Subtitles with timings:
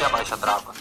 [0.00, 0.72] E abaixa a trava.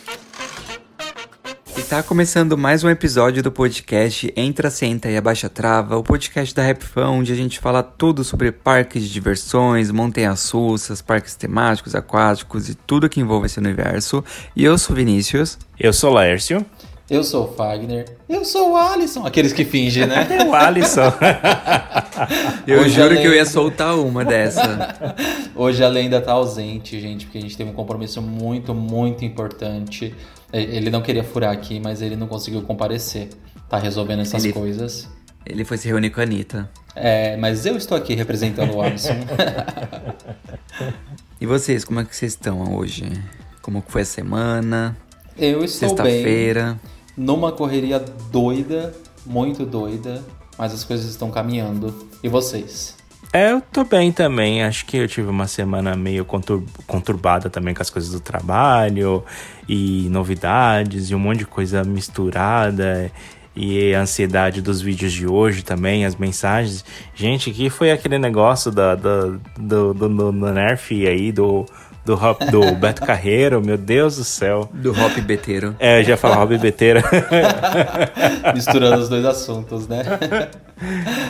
[1.75, 6.53] Está começando mais um episódio do podcast Entra, Senta e Abaixa a Trava, o podcast
[6.53, 11.95] da Rapfão, onde a gente fala tudo sobre parques de diversões, montanhas russas, parques temáticos,
[11.95, 14.23] aquáticos e tudo que envolve esse universo.
[14.55, 15.57] E eu sou Vinícius.
[15.79, 16.63] Eu sou Laércio.
[17.09, 18.05] Eu sou o Fagner.
[18.27, 19.25] Eu sou o Alisson.
[19.25, 20.27] Aqueles que fingem, né?
[20.29, 21.11] É o Alisson.
[22.67, 25.15] Eu Hoje juro que eu ia soltar uma dessa.
[25.55, 30.13] Hoje a lenda tá ausente, gente, porque a gente teve um compromisso muito, muito importante.
[30.53, 33.29] Ele não queria furar aqui, mas ele não conseguiu comparecer.
[33.69, 35.07] Tá resolvendo essas Ele- coisas.
[35.45, 36.69] Ele foi se reunir com a Anitta.
[36.95, 39.15] É, mas eu estou aqui representando o Alisson.
[41.39, 43.09] E vocês, como é que vocês estão hoje?
[43.61, 44.97] Como foi a semana?
[45.37, 46.05] Eu estou bem.
[46.05, 46.79] Sexta-feira.
[47.17, 48.93] Numa correria doida,
[49.25, 50.23] muito doida,
[50.57, 51.93] mas as coisas estão caminhando.
[52.23, 52.97] E vocês?
[53.31, 54.63] É, eu tô bem também.
[54.63, 59.23] Acho que eu tive uma semana meio contur- conturbada também com as coisas do trabalho
[59.67, 63.11] e novidades e um monte de coisa misturada.
[63.55, 66.85] E a ansiedade dos vídeos de hoje também, as mensagens.
[67.13, 69.21] Gente, que foi aquele negócio da, da-
[69.57, 71.65] do, do, do, do Nerf aí, do,
[72.05, 74.69] do, Hop- do Beto Carreiro, meu Deus do céu.
[74.73, 75.75] Do Hop Beteiro.
[75.79, 77.03] É, eu já falar Hobby Beteira.
[78.53, 80.03] Misturando os dois assuntos, né?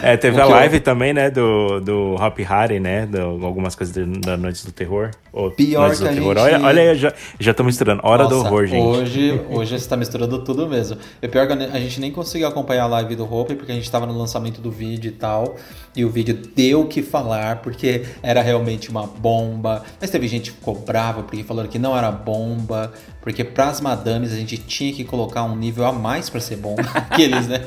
[0.04, 3.96] É, teve O a live também, né, do, do Hop Harry, né, do, algumas coisas
[4.22, 5.10] da Noites do Terror.
[5.34, 6.36] Ou Pior Noites que do a Terror.
[6.36, 8.02] gente- Olha, olha aí, já, já tô misturando.
[8.04, 8.84] Hora do Nossa, horror, gente.
[8.86, 10.98] Hoje, hoje você tá misturando tudo mesmo.
[11.22, 13.90] E pior que a gente nem conseguiu acompanhar a live do Hope, porque a gente
[13.90, 15.56] tava no lançamento do vídeo e tal.
[15.96, 19.84] E o vídeo deu o que falar, porque era realmente uma bomba.
[20.00, 22.92] Mas teve gente que ficou brava, porque falaram que não era bomba.
[23.22, 26.76] Porque pras madames a gente tinha que colocar um nível a mais pra ser bom.
[26.94, 27.60] Aqueles, né?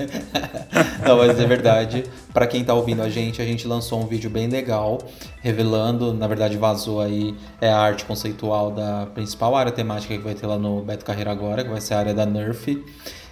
[1.07, 2.05] não, mas é verdade.
[2.33, 4.99] Pra quem tá ouvindo a gente, a gente lançou um vídeo bem legal,
[5.41, 10.35] revelando, na verdade vazou aí, é a arte conceitual da principal área temática que vai
[10.35, 12.83] ter lá no Beto Carreira agora, que vai ser a área da Nerf,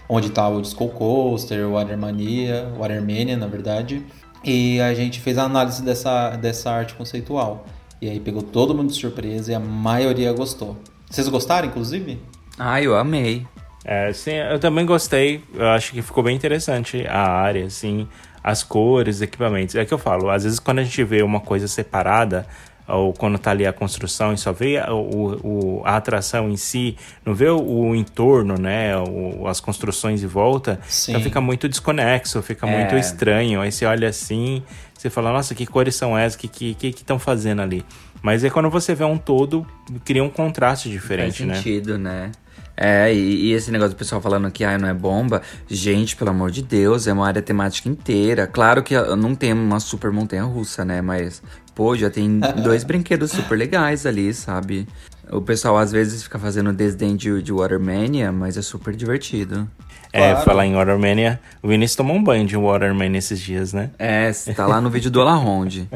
[0.09, 4.05] onde tá o Disco Coaster, o Watermania, o Watermania, na verdade.
[4.45, 7.65] E a gente fez a análise dessa, dessa arte conceitual.
[8.01, 10.77] E aí pegou todo mundo de surpresa e a maioria gostou.
[11.11, 12.19] Vocês gostaram, inclusive?
[12.59, 13.47] Ai, eu amei.
[13.85, 15.43] É, sim, eu também gostei.
[15.55, 18.07] Eu acho que ficou bem interessante a área, assim,
[18.43, 19.75] as cores, os equipamentos.
[19.75, 22.47] É que eu falo, às vezes quando a gente vê uma coisa separada,
[22.89, 26.57] ou quando tá ali a construção e só vê a, o, o- a atração em
[26.57, 31.13] si, não vê o, o entorno, né, o- as construções em volta, Sim.
[31.13, 32.79] então fica muito desconexo, fica É.
[32.79, 33.61] muito estranho.
[33.61, 34.63] Aí você olha assim,
[35.01, 36.35] você fala, nossa, que cores são essas?
[36.35, 37.83] O que estão que, que estão fazendo ali?
[38.21, 39.67] Mas aí quando você vê um todo,
[40.05, 41.55] cria um contraste diferente, Faz né?
[41.55, 42.31] sentido, né?
[42.77, 46.29] É, e, e esse negócio do pessoal falando que ah, não é bomba, gente, pelo
[46.29, 48.47] amor de Deus, é uma área temática inteira.
[48.47, 51.01] Claro que ah, não tem uma super montanha russa, né?
[51.01, 51.43] Mas,
[51.75, 54.87] pô, já tem dois brinquedos super legais ali, sabe?
[55.31, 59.67] O pessoal às vezes fica fazendo desdém de, de Watermania, mas é super divertido.
[60.13, 63.91] É, falar em Watermania, o Vinícius tomou um banho de Watermania esses dias, né?
[63.99, 65.89] É, tá lá no vídeo do Alaronde.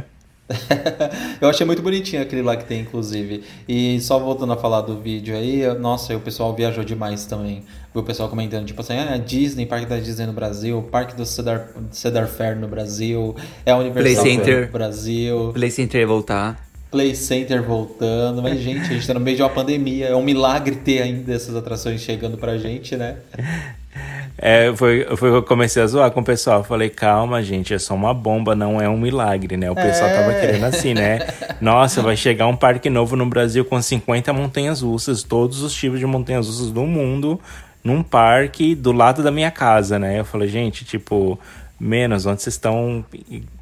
[1.41, 3.43] eu achei muito bonitinho aquele lá que tem, inclusive.
[3.67, 7.65] E só voltando a falar do vídeo aí, nossa, o pessoal viajou demais também.
[7.95, 11.69] O pessoal comentando, tipo assim, ah, Disney, Parque da Disney no Brasil, Parque do Cedar,
[11.91, 13.35] Cedar Fair no Brasil,
[13.65, 14.67] é a Universal Play Center.
[14.67, 15.51] no Brasil.
[15.55, 16.65] Play Center ia voltar.
[16.91, 20.23] Play Center voltando, mas gente, a gente tá no meio de uma pandemia, é um
[20.23, 23.17] milagre ter ainda essas atrações chegando pra gente, né?
[24.37, 26.59] É, foi, foi que eu comecei a zoar com o pessoal.
[26.59, 29.71] Eu falei, calma, gente, é só uma bomba, não é um milagre, né?
[29.71, 30.15] O pessoal É.
[30.15, 31.21] tava querendo assim, né?
[31.61, 35.99] Nossa, vai chegar um parque novo no Brasil com 50 montanhas russas, todos os tipos
[36.01, 37.41] de montanhas russas do mundo,
[37.83, 40.19] num parque do lado da minha casa, né?
[40.19, 41.39] Eu falei, gente, tipo,
[41.85, 43.05] menos, onde vocês estão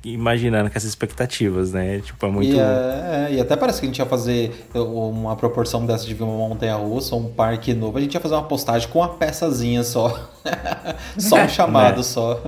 [0.04, 2.00] imaginando com essas expectativas, né?
[2.00, 2.54] Tipo, é muito.
[2.54, 6.14] E, é, é, e até parece que a gente ia fazer uma proporção dessa de
[6.14, 7.98] uma montanha russa, um parque novo.
[7.98, 10.30] A gente ia fazer uma postagem com uma peçazinha só.
[11.18, 12.02] só um chamado Né?
[12.02, 12.40] só.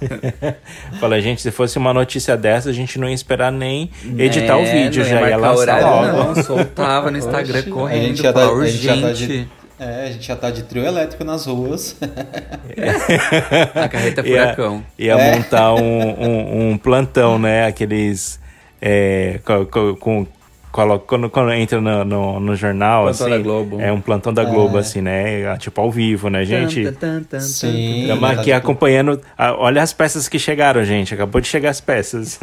[1.00, 4.60] Falei, gente, se fosse uma notícia dessa, a gente não ia esperar nem editar o
[4.62, 6.34] É, vídeo, não já ia lançar horário, logo.
[6.34, 9.48] Não, soltava no Instagram Oxi, correndo, a gente já pô, a gente já tá urgente.
[9.78, 11.96] De, é, a gente já tá de trio elétrico nas ruas.
[13.74, 14.84] A carreta ia, furacão.
[14.98, 15.36] ia É.
[15.36, 17.66] montar um, um, um plantão, né?
[17.66, 18.38] Aqueles.
[18.80, 20.26] É, co- co- com,
[20.70, 23.36] colo- quando, quando entra no, no, no jornal, Plantão assim.
[23.36, 23.80] da Globo.
[23.80, 25.56] É um plantão da Globo, assim, né?
[25.58, 26.84] Tipo ao vivo, né, gente?
[27.40, 28.02] Sim.
[28.02, 29.20] Estamos aqui acompanhando.
[29.58, 31.12] olha as peças que chegaram, gente.
[31.12, 32.38] Acabou de chegar as peças.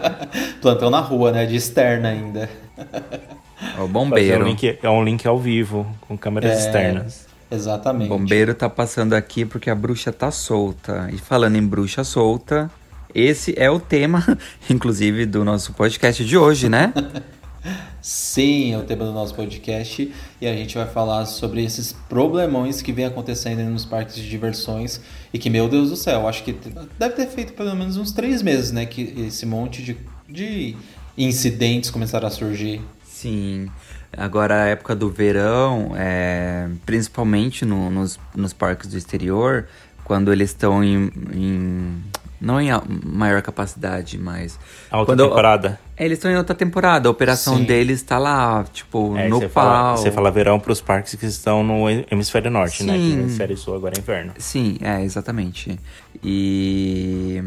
[0.60, 1.46] Plantão na rua, né?
[1.46, 2.48] De externa ainda.
[3.76, 4.44] O é, um bombeiro.
[4.44, 7.26] link, é um link ao vivo, com câmeras É, externas.
[7.50, 8.10] Exatamente.
[8.10, 11.08] O bombeiro tá passando aqui porque a bruxa tá solta.
[11.12, 12.70] E falando em bruxa solta,
[13.14, 14.24] esse é o tema,
[14.70, 16.92] inclusive, do nosso podcast de hoje, né?
[18.00, 20.10] Sim, é o tema do nosso podcast
[20.40, 24.98] e a gente vai falar sobre esses problemões que vem acontecendo nos parques de diversões
[25.34, 26.56] e que, meu Deus do céu, acho que
[26.98, 28.86] deve ter feito pelo menos uns três meses, né?
[28.86, 30.74] Que esse monte de, de
[31.18, 32.80] incidentes começaram a surgir.
[33.20, 33.68] Sim.
[34.16, 39.66] Agora, a época do verão, é, principalmente no- nos, nos parques do exterior,
[40.04, 42.02] quando eles estão em, em-
[42.40, 42.70] Não em
[43.04, 44.58] maior capacidade, mas.
[44.90, 45.78] Alta quando- temporada.
[45.94, 47.06] É, eles estão em outra temporada.
[47.06, 47.64] A operação Sim.
[47.64, 49.62] deles tá lá, tipo, É, no você pau.
[49.64, 52.94] fala, você fala verão para os parques que estão no hemisfério norte, né?
[52.94, 53.16] Que Sim.
[53.16, 54.32] no hemisfério sul agora é inverno.
[54.38, 55.78] Sim, é, exatamente.
[56.24, 57.42] E.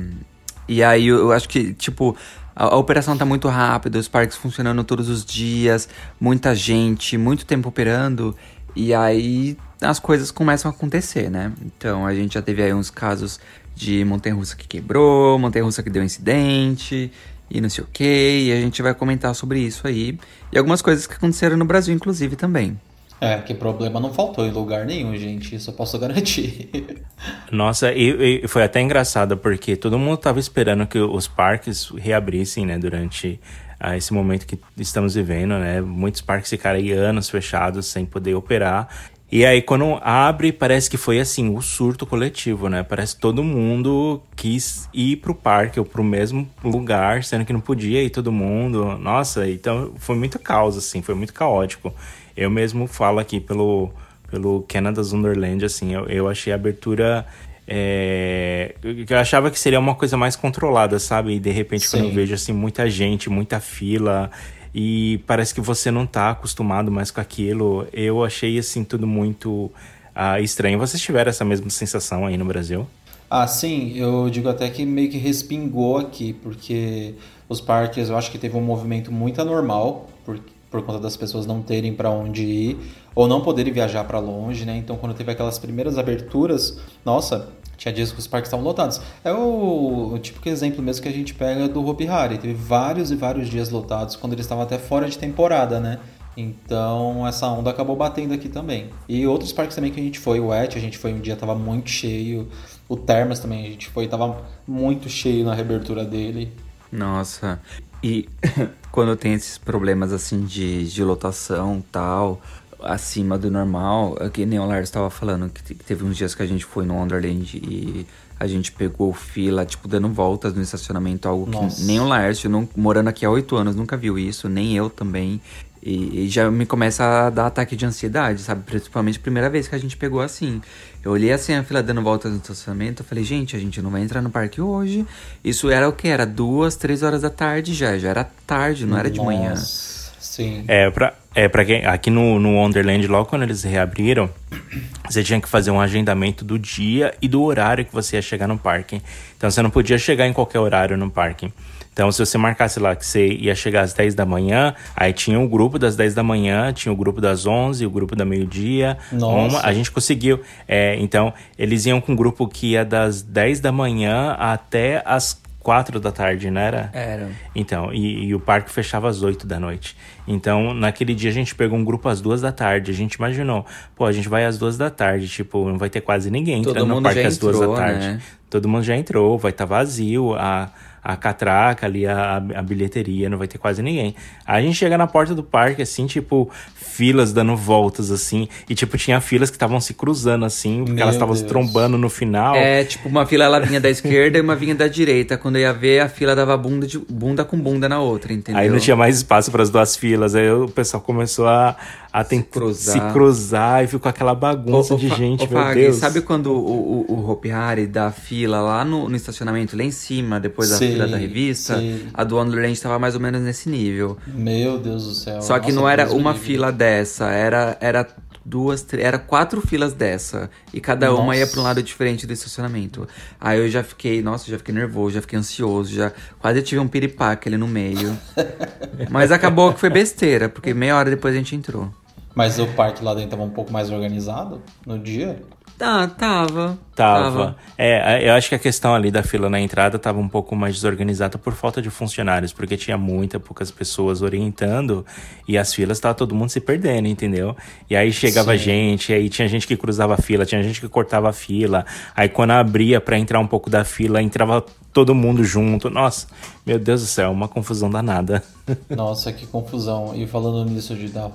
[0.68, 2.16] E aí eu acho que, tipo,
[2.56, 5.88] a, a operação tá muito rápida, os parques funcionando todos os dias,
[6.20, 8.36] muita gente, muito tempo operando,
[8.76, 11.52] e aí as coisas começam a acontecer, né?
[11.62, 13.40] Então a gente já teve aí uns casos
[13.76, 17.12] de montanha-russa que quebrou, montanha-russa que deu incidente,
[17.50, 20.18] e não sei o que, e a gente vai comentar sobre isso aí.
[20.52, 22.80] E algumas coisas que aconteceram no Brasil, inclusive, também.
[23.22, 25.56] É, que problema não faltou em lugar nenhum, gente.
[25.56, 26.70] Isso eu posso garantir.
[27.52, 32.66] Nossa, e, e foi até engraçado porque todo mundo tava esperando que os parques reabrissem,
[32.66, 33.40] né, durante
[33.80, 35.82] ah, esse momento que estamos vivendo, né?
[35.82, 38.88] Muitos parques ficaram aí anos fechados sem poder operar.
[39.36, 42.84] E aí, quando abre, parece que foi assim, o surto coletivo, né?
[42.84, 47.60] Parece que todo mundo quis ir pro parque ou pro mesmo lugar, sendo que não
[47.60, 48.98] podia ir todo mundo.
[49.00, 51.92] Nossa, então foi muito caos, assim, foi muito caótico.
[52.36, 53.92] Eu mesmo falo aqui pelo,
[54.30, 57.26] pelo Canada's Wonderland, assim, eu, eu achei a abertura.
[57.68, 61.36] É, eu achava que seria uma coisa mais controlada, sabe?
[61.36, 62.16] E de repente, quando eu Sim.
[62.16, 64.30] vejo assim, muita gente, muita fila,
[64.74, 69.72] e parece que você não tá acostumado mais com aquilo, eu achei assim tudo muito
[70.16, 70.80] ah, estranho.
[70.80, 72.88] Vocês tiveram essa mesma sensação aí no Brasil?
[73.30, 77.16] Ah, sim, eu digo até que meio que respingou aqui, porque
[77.48, 80.40] os parques eu acho que teve um movimento muito anormal, por,
[80.74, 82.78] por conta das pessoas não terem para onde ir,
[83.14, 84.76] ou não poderem viajar para longe, né?
[84.76, 89.00] Então, quando teve aquelas primeiras aberturas, nossa, tinha dias que os parques estavam lotados.
[89.24, 92.40] É o, o típico exemplo mesmo que a gente pega do Hopi Hari.
[92.40, 96.00] Teve vários e vários dias lotados, quando eles estavam até fora de temporada, né?
[96.36, 98.90] Então essa onda acabou batendo aqui também.
[99.08, 101.36] E outros parques também que a gente foi, o Et, a gente foi um dia
[101.36, 102.48] tava muito cheio.
[102.90, 106.52] O Termas também a gente foi, tava muito cheio na reabertura dele.
[106.92, 107.60] Nossa,
[108.04, 108.28] e
[108.92, 112.42] quando tem esses problemas assim de, de lotação tal,
[112.82, 116.18] acima do normal, é que nem o Lars estava falando, que te- que teve uns
[116.18, 118.06] dias que a gente foi no Wonderland e
[118.40, 121.78] a gente pegou fila, tipo, dando voltas no estacionamento, algo Nossa.
[121.78, 124.90] que nem o Lars, não, morando aqui há oito anos, nunca viu isso, nem eu
[124.90, 125.40] também.
[125.86, 128.64] E, e já me começa a dar ataque de ansiedade, sabe?
[128.64, 130.62] Principalmente a primeira vez que a gente pegou assim.
[131.04, 133.90] Eu olhei assim a fila dando voltas no estacionamento, eu falei, gente, a gente não
[133.90, 135.06] vai entrar no parque hoje.
[135.44, 136.08] Isso era o que?
[136.08, 139.50] Era duas, três horas da tarde já, já era tarde, não era de manhã.
[139.50, 140.64] Nossa, Sim.
[140.68, 141.86] É, pra, é, pra quem.
[141.86, 144.30] Aqui no, no Wonderland, logo quando eles reabriram,
[145.08, 148.48] você tinha que fazer um agendamento do dia e do horário que você ia chegar
[148.48, 149.02] no parque.
[149.38, 151.54] Então você não podia chegar em qualquer horário no parque.
[151.94, 155.40] Então, se você marcasse lá que você ia chegar às 10 da manhã, aí tinha
[155.40, 158.16] o um grupo das 10 da manhã, tinha o um grupo das 11, o grupo
[158.16, 158.98] da meio-dia.
[159.12, 160.42] Uma, a gente conseguiu.
[160.68, 165.40] É, então, eles iam com um grupo que ia das 10 da manhã até as
[165.60, 166.90] quatro da tarde, não era?
[166.94, 167.30] Era.
[167.56, 169.96] Então, e, e, o parque fechava às oito da noite.
[170.28, 172.92] Então, naquele dia a gente pegou um grupo às duas da tarde.
[172.92, 176.02] A gente imaginou, pô, a gente vai às duas da tarde, tipo, não vai ter
[176.02, 178.08] quase ninguém Todo entrando no parque às duas da tarde.
[178.08, 178.22] Né?
[178.50, 180.70] Todo mundo já entrou, vai estar tá vazio, a
[181.04, 184.16] a catraca ali, a, a bilheteria, não vai ter quase ninguém.
[184.46, 188.74] Aí a gente chega na porta do parque, assim, tipo, filas dando voltas, assim, e
[188.74, 192.10] tipo, tinha filas que estavam se cruzando, assim, porque Meu elas estavam se trombando no
[192.10, 192.56] final.
[192.56, 195.38] É, tipo, uma fila ela vinha da esquerda e uma vinha da direita.
[195.38, 198.62] Quando ia ver, a fila dava bunda, de, bunda com bunda na outra, entendeu?
[198.62, 201.76] Aí não tinha mais espaço para as duas filas, aí o pessoal começou a,
[202.14, 202.94] a se cruzar.
[202.94, 205.96] se cruzar e ficou aquela bagunça de gente, meu Fag, Deus.
[205.96, 209.90] Sabe quando o, o, o Hopi Hari dá fila lá no, no, estacionamento, lá em
[209.90, 211.80] cima, depois da fila da revista?
[211.80, 212.08] Sim.
[212.14, 214.16] A do Wonderland estava mais ou menos nesse nível.
[214.28, 215.42] Meu Deus do céu.
[215.42, 218.08] Só que Nossa, não era uma fila dessa, era, era
[218.46, 220.52] duas, três, era quatro filas dessa.
[220.72, 221.20] E cada nossa.
[221.20, 223.08] uma ia para um lado diferente do estacionamento.
[223.42, 226.88] Aí eu já fiquei, nossa, já fiquei nervoso, já fiquei ansioso, já quase tive um
[226.88, 228.16] piripaque ali no meio.
[229.10, 231.92] Mas acabou que foi besteira, porque meia hora depois a gente entrou.
[232.36, 235.42] Mas o parque lá dentro estava um pouco mais organizado no dia?
[235.84, 236.78] Tá, tava.
[236.96, 237.24] Tava.
[237.24, 237.56] tava.
[237.78, 240.76] É, eu acho que a questão ali da fila na entrada tava um pouco mais
[240.76, 245.06] desorganizada por falta de funcionários, porque tinha muita, poucas pessoas orientando
[245.46, 247.54] e as filas tava todo mundo se perdendo, entendeu?
[247.90, 248.64] E aí chegava Sim.
[248.64, 251.86] gente, aí tinha gente que cruzava a fila, tinha gente que cortava a fila.
[252.16, 254.64] Aí quando abria para entrar um pouco da fila, entrava
[254.94, 255.90] todo mundo junto.
[255.90, 256.28] Nossa,
[256.66, 258.42] meu Deus do céu, uma confusão danada.
[258.90, 260.14] Nossa, que confusão.
[260.16, 261.30] E falando nisso de dar.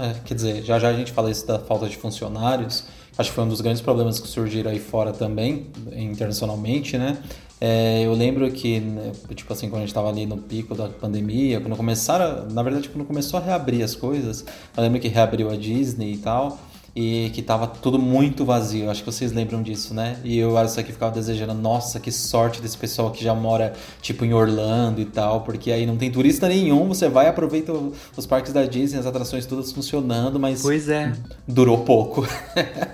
[0.00, 2.84] É, quer dizer, já já a gente fala isso da falta de funcionários.
[3.20, 7.18] Acho que foi um dos grandes problemas que surgiram aí fora também, internacionalmente, né?
[7.60, 10.88] É, eu lembro que, né, tipo assim, quando a gente estava ali no pico da
[10.88, 14.42] pandemia, quando começaram, na verdade, quando começou a reabrir as coisas,
[14.74, 16.58] eu lembro que reabriu a Disney e tal,
[16.94, 18.90] e que tava tudo muito vazio.
[18.90, 20.18] Acho que vocês lembram disso, né?
[20.24, 24.24] E eu isso aqui ficava desejando, nossa, que sorte desse pessoal que já mora tipo
[24.24, 27.72] em Orlando e tal, porque aí não tem turista nenhum, você vai aproveita
[28.16, 31.12] os parques da Disney, as atrações todas funcionando, mas Pois é.
[31.46, 32.26] Durou pouco.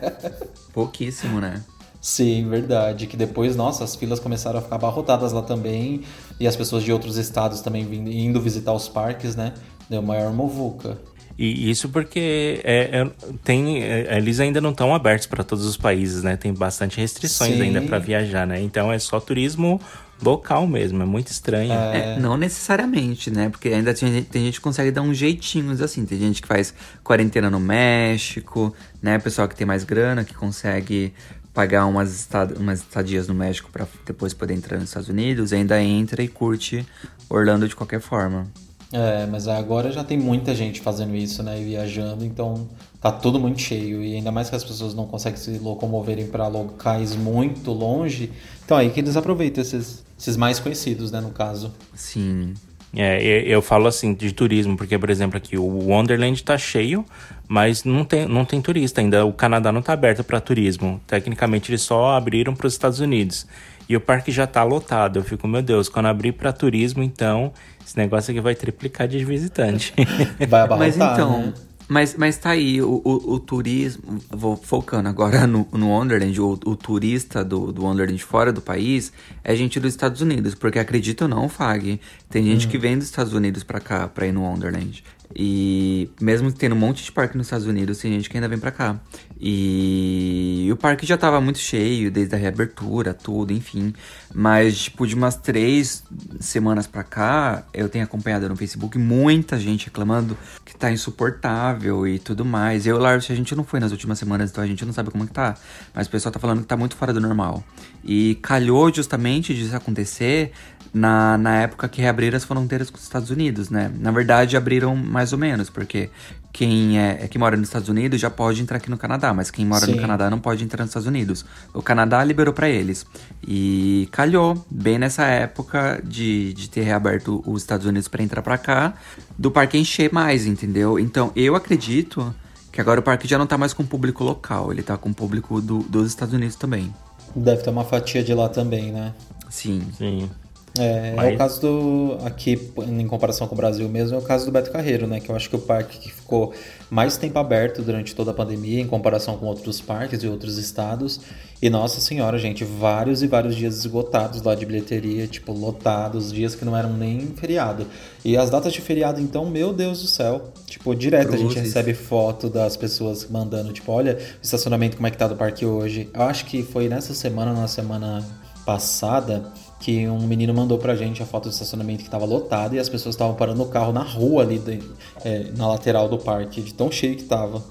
[0.72, 1.64] Pouquíssimo, né?
[2.00, 3.06] Sim, verdade.
[3.06, 6.02] Que depois, nossa, as filas começaram a ficar abarrotadas lá também.
[6.38, 9.54] E as pessoas de outros estados também vindo, indo visitar os parques, né?
[9.90, 10.98] Deu maior movuca.
[11.38, 13.10] E isso porque é, é,
[13.44, 16.34] tem, é, eles ainda não estão abertos para todos os países, né?
[16.36, 17.62] Tem bastante restrições Sim.
[17.62, 18.60] ainda para viajar, né?
[18.60, 19.80] Então é só turismo
[20.22, 21.72] local mesmo, é muito estranho.
[21.72, 22.14] É.
[22.14, 23.50] é, não necessariamente, né?
[23.50, 26.06] Porque ainda tem, tem gente que consegue dar uns jeitinhos assim.
[26.06, 26.72] Tem gente que faz
[27.04, 29.18] quarentena no México, né?
[29.18, 31.12] Pessoal que tem mais grana, que consegue
[31.52, 35.82] pagar umas, estad umas estadias no México para depois poder entrar nos Estados Unidos, ainda
[35.82, 36.86] entra e curte
[37.28, 38.46] Orlando de qualquer forma.
[38.92, 41.60] É, mas agora já tem muita gente fazendo isso, né?
[41.60, 42.68] E viajando, então
[43.00, 44.02] tá tudo muito cheio.
[44.02, 48.30] E ainda mais que as pessoas não conseguem se locomoverem para locais muito longe.
[48.64, 51.20] Então aí que eles aproveitam esses, esses mais conhecidos, né?
[51.20, 51.72] No caso.
[51.94, 52.54] Sim.
[52.94, 57.04] É, eu falo assim de turismo, porque, por exemplo, aqui o Wonderland tá cheio,
[57.46, 59.26] mas não tem, não tem turista ainda.
[59.26, 60.98] O Canadá não tá aberto para turismo.
[61.06, 63.46] Tecnicamente, eles só abriram para os Estados Unidos.
[63.88, 65.18] E o parque já tá lotado.
[65.18, 67.52] Eu fico, meu Deus, quando abrir para turismo, então
[67.84, 69.94] esse negócio aqui vai triplicar de visitante.
[70.48, 71.54] Vai abarrotar, Mas então, né?
[71.88, 76.58] Mas, mas tá aí, o, o, o, turismo, vou focando agora no, no Wonderland, o,
[76.64, 79.12] o turista do, do Wonderland fora do país
[79.44, 82.70] é gente dos Estados Unidos, porque acredita ou não, Fag, tem gente hum.
[82.70, 85.04] que vem dos Estados Unidos pra cá, pra ir no Wonderland.
[85.34, 88.58] E mesmo tendo um monte de parque nos Estados Unidos, tem gente que ainda vem
[88.58, 89.00] pra cá.
[89.38, 93.92] E, o parque já tava muito cheio, desde a reabertura, tudo, enfim.
[94.34, 96.02] Mas, tipo, de umas três
[96.40, 102.18] semanas pra cá, eu tenho acompanhado no Facebook muita gente reclamando que tá insuportável e
[102.18, 102.86] tudo mais.
[102.86, 105.26] Eu, Lars, a gente não foi nas últimas semanas, então a gente não sabe como
[105.26, 105.54] que tá.
[105.94, 107.62] Mas o pessoal tá falando que tá muito fora do normal.
[108.02, 110.52] E calhou justamente disso acontecer
[110.96, 113.92] na, na época que reabriram as fronteiras com os Estados Unidos, né?
[113.98, 116.08] Na verdade, abriram mais ou menos, porque
[116.50, 119.50] quem é, é que mora nos Estados Unidos já pode entrar aqui no Canadá, mas
[119.50, 119.92] quem mora Sim.
[119.92, 121.44] no Canadá não pode entrar nos Estados Unidos.
[121.74, 123.04] O Canadá liberou para eles.
[123.46, 128.56] E calhou, bem nessa época de, de ter reaberto os Estados Unidos para entrar para
[128.56, 128.94] cá,
[129.36, 130.98] do parque encher mais, entendeu?
[130.98, 132.34] Então, eu acredito
[132.72, 135.60] que agora o parque já não tá mais com público local, ele tá com público
[135.60, 136.90] do, dos Estados Unidos também.
[137.34, 139.12] Deve ter uma fatia de lá também, né?
[139.50, 139.82] Sim.
[139.98, 140.30] Sim.
[140.78, 142.18] É, Mas- é o caso do.
[142.24, 145.20] Aqui, em comparação com o Brasil mesmo, é o caso do Beto Carreiro, né?
[145.20, 146.52] Que eu acho que o parque que ficou
[146.90, 151.20] mais tempo aberto durante toda a pandemia, em comparação com outros parques e outros estados.
[151.60, 156.54] E nossa senhora, gente, vários e vários dias esgotados lá de bilheteria, tipo, lotados, dias
[156.54, 157.86] que não eram nem feriado.
[158.22, 160.52] E as datas de feriado, então, meu Deus do céu.
[160.66, 161.62] Tipo, direto a gente Cruzes.
[161.62, 165.64] recebe foto das pessoas mandando, tipo, olha o estacionamento como é que tá do parque
[165.64, 166.10] hoje.
[166.12, 168.22] Eu acho que foi nessa semana, na semana
[168.66, 169.44] passada,
[169.80, 172.88] que um menino mandou pra gente a foto do estacionamento que tava lotado e as
[172.88, 174.80] pessoas estavam parando o carro na rua ali, de-
[175.24, 177.62] é, na lateral do parque, de tão cheio que tava.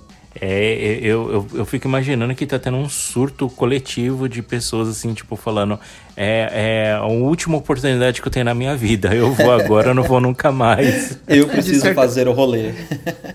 [0.42, 5.14] É, eu, eu, eu fico imaginando que tá tendo um surto coletivo de pessoas assim,
[5.14, 5.80] tipo, falando:
[6.18, 9.16] é, é a última oportunidade que eu tenho na minha vida.
[9.16, 11.18] Eu vou agora, eu não vou nunca mais.
[11.26, 12.74] Eu preciso certa- fazer o rolê.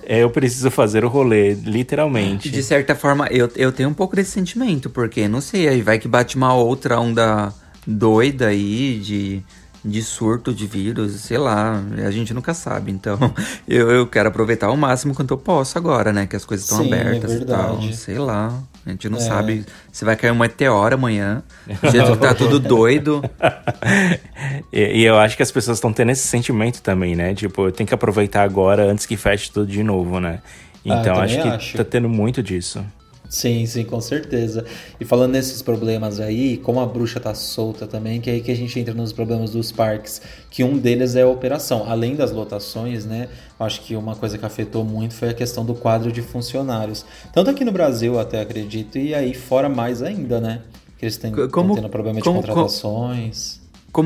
[0.05, 2.50] É, eu preciso fazer o rolê, literalmente.
[2.50, 5.99] De certa forma, eu, eu tenho um pouco desse sentimento, porque não sei, aí vai
[5.99, 7.50] que bate uma outra onda
[7.87, 9.43] doida aí de,
[9.85, 12.91] de surto de vírus, sei lá, a gente nunca sabe.
[12.93, 13.19] Então,
[13.67, 16.27] eu, eu quero aproveitar ao máximo quanto eu posso agora, né?
[16.27, 17.83] Que as coisas estão Sim, é abertas e tal.
[17.93, 18.53] Sei lá.
[18.87, 19.21] A gente não É.
[19.21, 21.43] sabe se vai cair uma meteora amanhã.
[21.67, 23.23] Do jeito que tá tudo doido.
[24.73, 27.35] E, e eu acho que as pessoas estão tendo esse sentimento também, né?
[27.35, 30.39] Tipo, eu tenho que aproveitar agora antes que feche tudo de novo, né?
[30.43, 31.77] Ah, Então também acho que acho.
[31.77, 32.85] tá tendo muito disso.
[33.31, 34.65] Sim, sim, com certeza.
[35.01, 38.51] E falando nesses problemas aí, como a bruxa tá solta também, que é aí que
[38.51, 40.21] a gente entra nos problemas dos parques,
[40.51, 41.85] que um deles é a operação.
[41.89, 43.29] Além das lotações, né?
[43.59, 47.05] eu Acho que uma coisa que afetou muito foi a questão do quadro de funcionários.
[47.33, 50.63] Tanto aqui no Brasil, até acredito, e aí fora mais ainda, né?
[50.99, 53.53] Que eles têm, como- tendo problema de como- contratações.
[53.55, 53.60] Como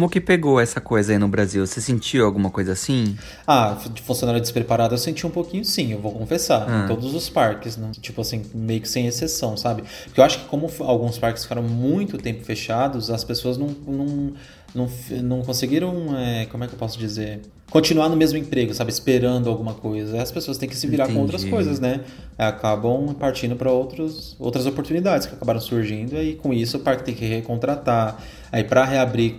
[0.08, 1.66] que pegou essa coisa aí no Brasil?
[1.66, 3.16] Você sentiu alguma coisa assim?
[3.46, 6.66] Ah, de funcionário despreparado eu senti um pouquinho sim, eu vou confessar.
[6.68, 6.84] Ah.
[6.84, 7.90] Em todos os parques, né?
[8.00, 9.84] Tipo assim, meio que sem exceção, sabe?
[10.04, 14.32] Porque eu acho que como alguns parques ficaram muito tempo fechados, as pessoas não, não,
[14.74, 14.88] não,
[15.22, 17.40] não conseguiram, é, como é que eu posso dizer?
[17.70, 18.90] Continuar no mesmo emprego, sabe?
[18.90, 20.20] Esperando alguma coisa.
[20.20, 21.54] As pessoas têm que se virar com outras Entendi.
[21.54, 22.00] coisas, né?
[22.36, 26.16] Acabam partindo para outras oportunidades que acabaram surgindo.
[26.20, 28.22] E com isso, o parque tem que recontratar.
[28.52, 29.36] Aí, para reabrir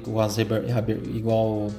[1.14, 1.70] igual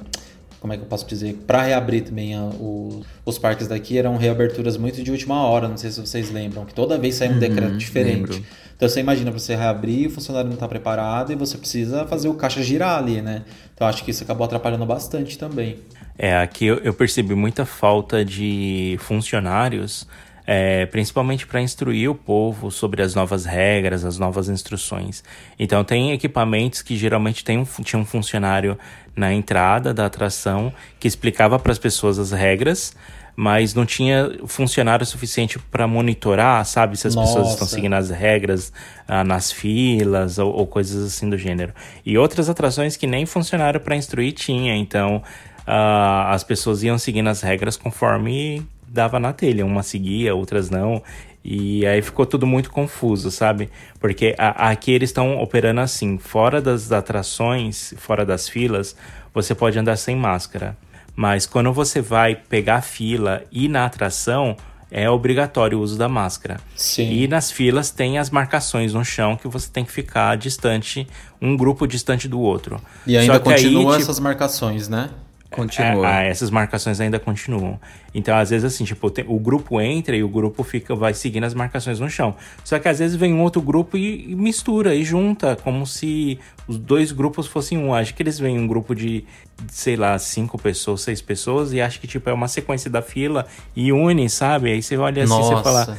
[0.67, 1.33] como é que eu posso dizer?
[1.47, 5.77] Para reabrir também a- o- os parques daqui eram reaberturas muito de última hora, não
[5.77, 8.17] sei se vocês lembram, que toda vez sai um decreto diferente.
[8.17, 8.43] lembro.
[8.75, 12.33] Então você imagina você reabrir, o funcionário não está preparado e você precisa fazer o
[12.33, 13.43] caixa girar ali, né?
[13.73, 15.77] Então acho que isso acabou atrapalhando bastante também.
[16.17, 20.05] É, aqui eu, eu percebi muita falta de funcionários,
[20.49, 25.21] é, principalmente para instruir o povo sobre as novas regras, as novas instruções.
[25.59, 28.79] Então, tem equipamentos que geralmente tem um, tinha um funcionário
[29.13, 32.95] na entrada da atração que explicava para as pessoas as regras,
[33.35, 37.75] mas não tinha funcionário suficiente para monitorar, sabe, se as pessoas estão Nossa.
[37.75, 38.71] seguindo as regras
[39.05, 41.73] ah, nas filas ou, ou coisas assim do gênero.
[42.05, 45.21] E outras atrações que nem funcionário para instruir tinha, então
[45.67, 51.01] ah, as pessoas iam seguindo as regras conforme dava na telha, uma seguia, outras não.
[51.43, 53.69] E aí ficou tudo muito confuso, sabe?
[53.99, 58.95] Porque a- aqui eles estão operando assim, fora das atrações, fora das filas,
[59.33, 60.77] você pode andar sem máscara.
[61.15, 64.55] Mas quando você vai pegar a fila e na atração,
[64.91, 66.57] é obrigatório o uso da máscara.
[66.75, 67.11] Sim.
[67.11, 71.07] E nas filas tem as marcações no chão que você tem que ficar distante,
[71.41, 72.79] um grupo distante do outro.
[73.05, 75.09] E ainda aí, continuam tipo, essas marcações, né?
[75.49, 76.05] Continua.
[76.07, 77.79] é, ah, essas marcações ainda continuam.
[78.13, 81.43] Então, às vezes, assim, tipo, tem- o grupo entra e o grupo fica, vai seguindo
[81.45, 82.35] as marcações no chão.
[82.63, 86.37] Só que às vezes vem um outro grupo e, e mistura e junta, como se
[86.67, 87.93] os dois grupos fossem um.
[87.93, 89.23] Acho que eles vêm um grupo de,
[89.69, 93.45] sei lá, cinco pessoas, seis pessoas, e acho que, tipo, é uma sequência da fila
[93.75, 94.71] e une, sabe?
[94.71, 95.97] Aí você olha assim e você fala.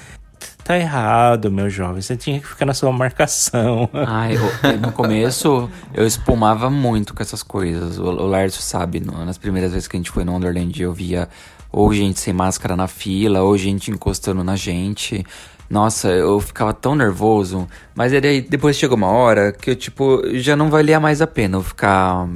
[0.69, 2.03] Tá errado, meu jovem.
[2.03, 3.89] Você tinha que ficar na sua marcação.
[4.07, 7.99] Ai, eu- no começo eu espumava muito com essas coisas.
[7.99, 8.27] O, o
[8.61, 11.27] sabe, no- nas primeiras vezes que a gente foi no Wonderland, eu via
[11.73, 15.25] ou gente sem máscara na fila, ou gente encostando na gente.
[15.69, 17.69] Nossa, eu ficava tão nervoso.
[17.95, 21.59] Mas aí depois chegou uma hora que eu, tipo, já não valia mais a pena
[21.59, 22.27] eu ficar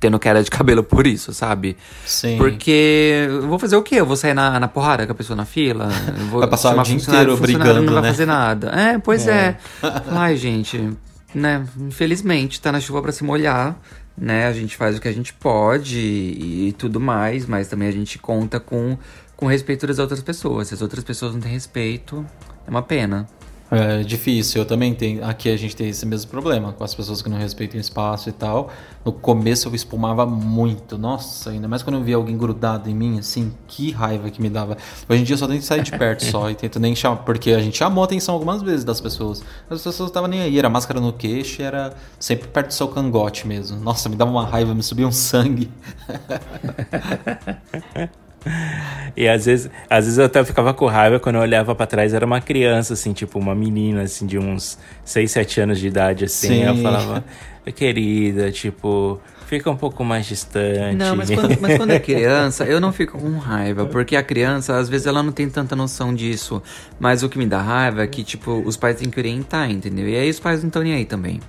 [0.00, 1.76] tendo queda de cabelo por isso, sabe?
[2.04, 2.36] Sim.
[2.38, 3.96] Porque eu vou fazer o quê?
[3.96, 5.88] Eu vou sair na, na porrada com a pessoa na fila?
[6.30, 8.08] Vai passar o dia inteiro brigando, não vai né?
[8.08, 8.68] fazer nada.
[8.68, 9.56] É, pois é.
[10.08, 10.90] Ai, gente,
[11.34, 11.64] né?
[11.78, 13.76] Infelizmente, tá na chuva pra se molhar,
[14.16, 14.46] né?
[14.46, 17.92] A gente faz o que a gente pode e, e tudo mais, mas também a
[17.92, 18.98] gente conta com,
[19.40, 20.68] com respeito das outras pessoas.
[20.68, 22.24] Se as outras pessoas não têm respeito,
[22.66, 23.26] é uma pena.
[23.72, 25.24] É difícil, eu também tenho.
[25.24, 28.28] Aqui a gente tem esse mesmo problema com as pessoas que não respeitam o espaço
[28.28, 28.68] e tal.
[29.04, 33.20] No começo eu espumava muito, nossa, ainda mais quando eu via alguém grudado em mim,
[33.20, 34.76] assim, que raiva que me dava.
[35.08, 37.52] Hoje em dia eu só tento sair de perto só e tento nem chamar, porque
[37.52, 39.40] a gente chamou a atenção algumas vezes das pessoas.
[39.70, 42.88] As pessoas estavam nem aí, era máscara no queixo e era sempre perto do seu
[42.88, 43.78] cangote mesmo.
[43.78, 45.70] Nossa, me dava uma raiva, me subia um sangue.
[49.16, 52.14] E às vezes, às vezes eu até ficava com raiva quando eu olhava para trás,
[52.14, 56.24] era uma criança, assim, tipo, uma menina, assim, de uns 6, 7 anos de idade,
[56.24, 56.48] assim.
[56.48, 56.62] Sim.
[56.64, 57.24] Eu falava,
[57.74, 60.96] querida, tipo, fica um pouco mais distante.
[60.96, 64.76] Não, mas quando, mas quando é criança, eu não fico com raiva, porque a criança,
[64.78, 66.62] às vezes, ela não tem tanta noção disso.
[66.98, 70.08] Mas o que me dá raiva é que, tipo, os pais têm que orientar, entendeu?
[70.08, 71.40] E aí os pais não estão nem aí também.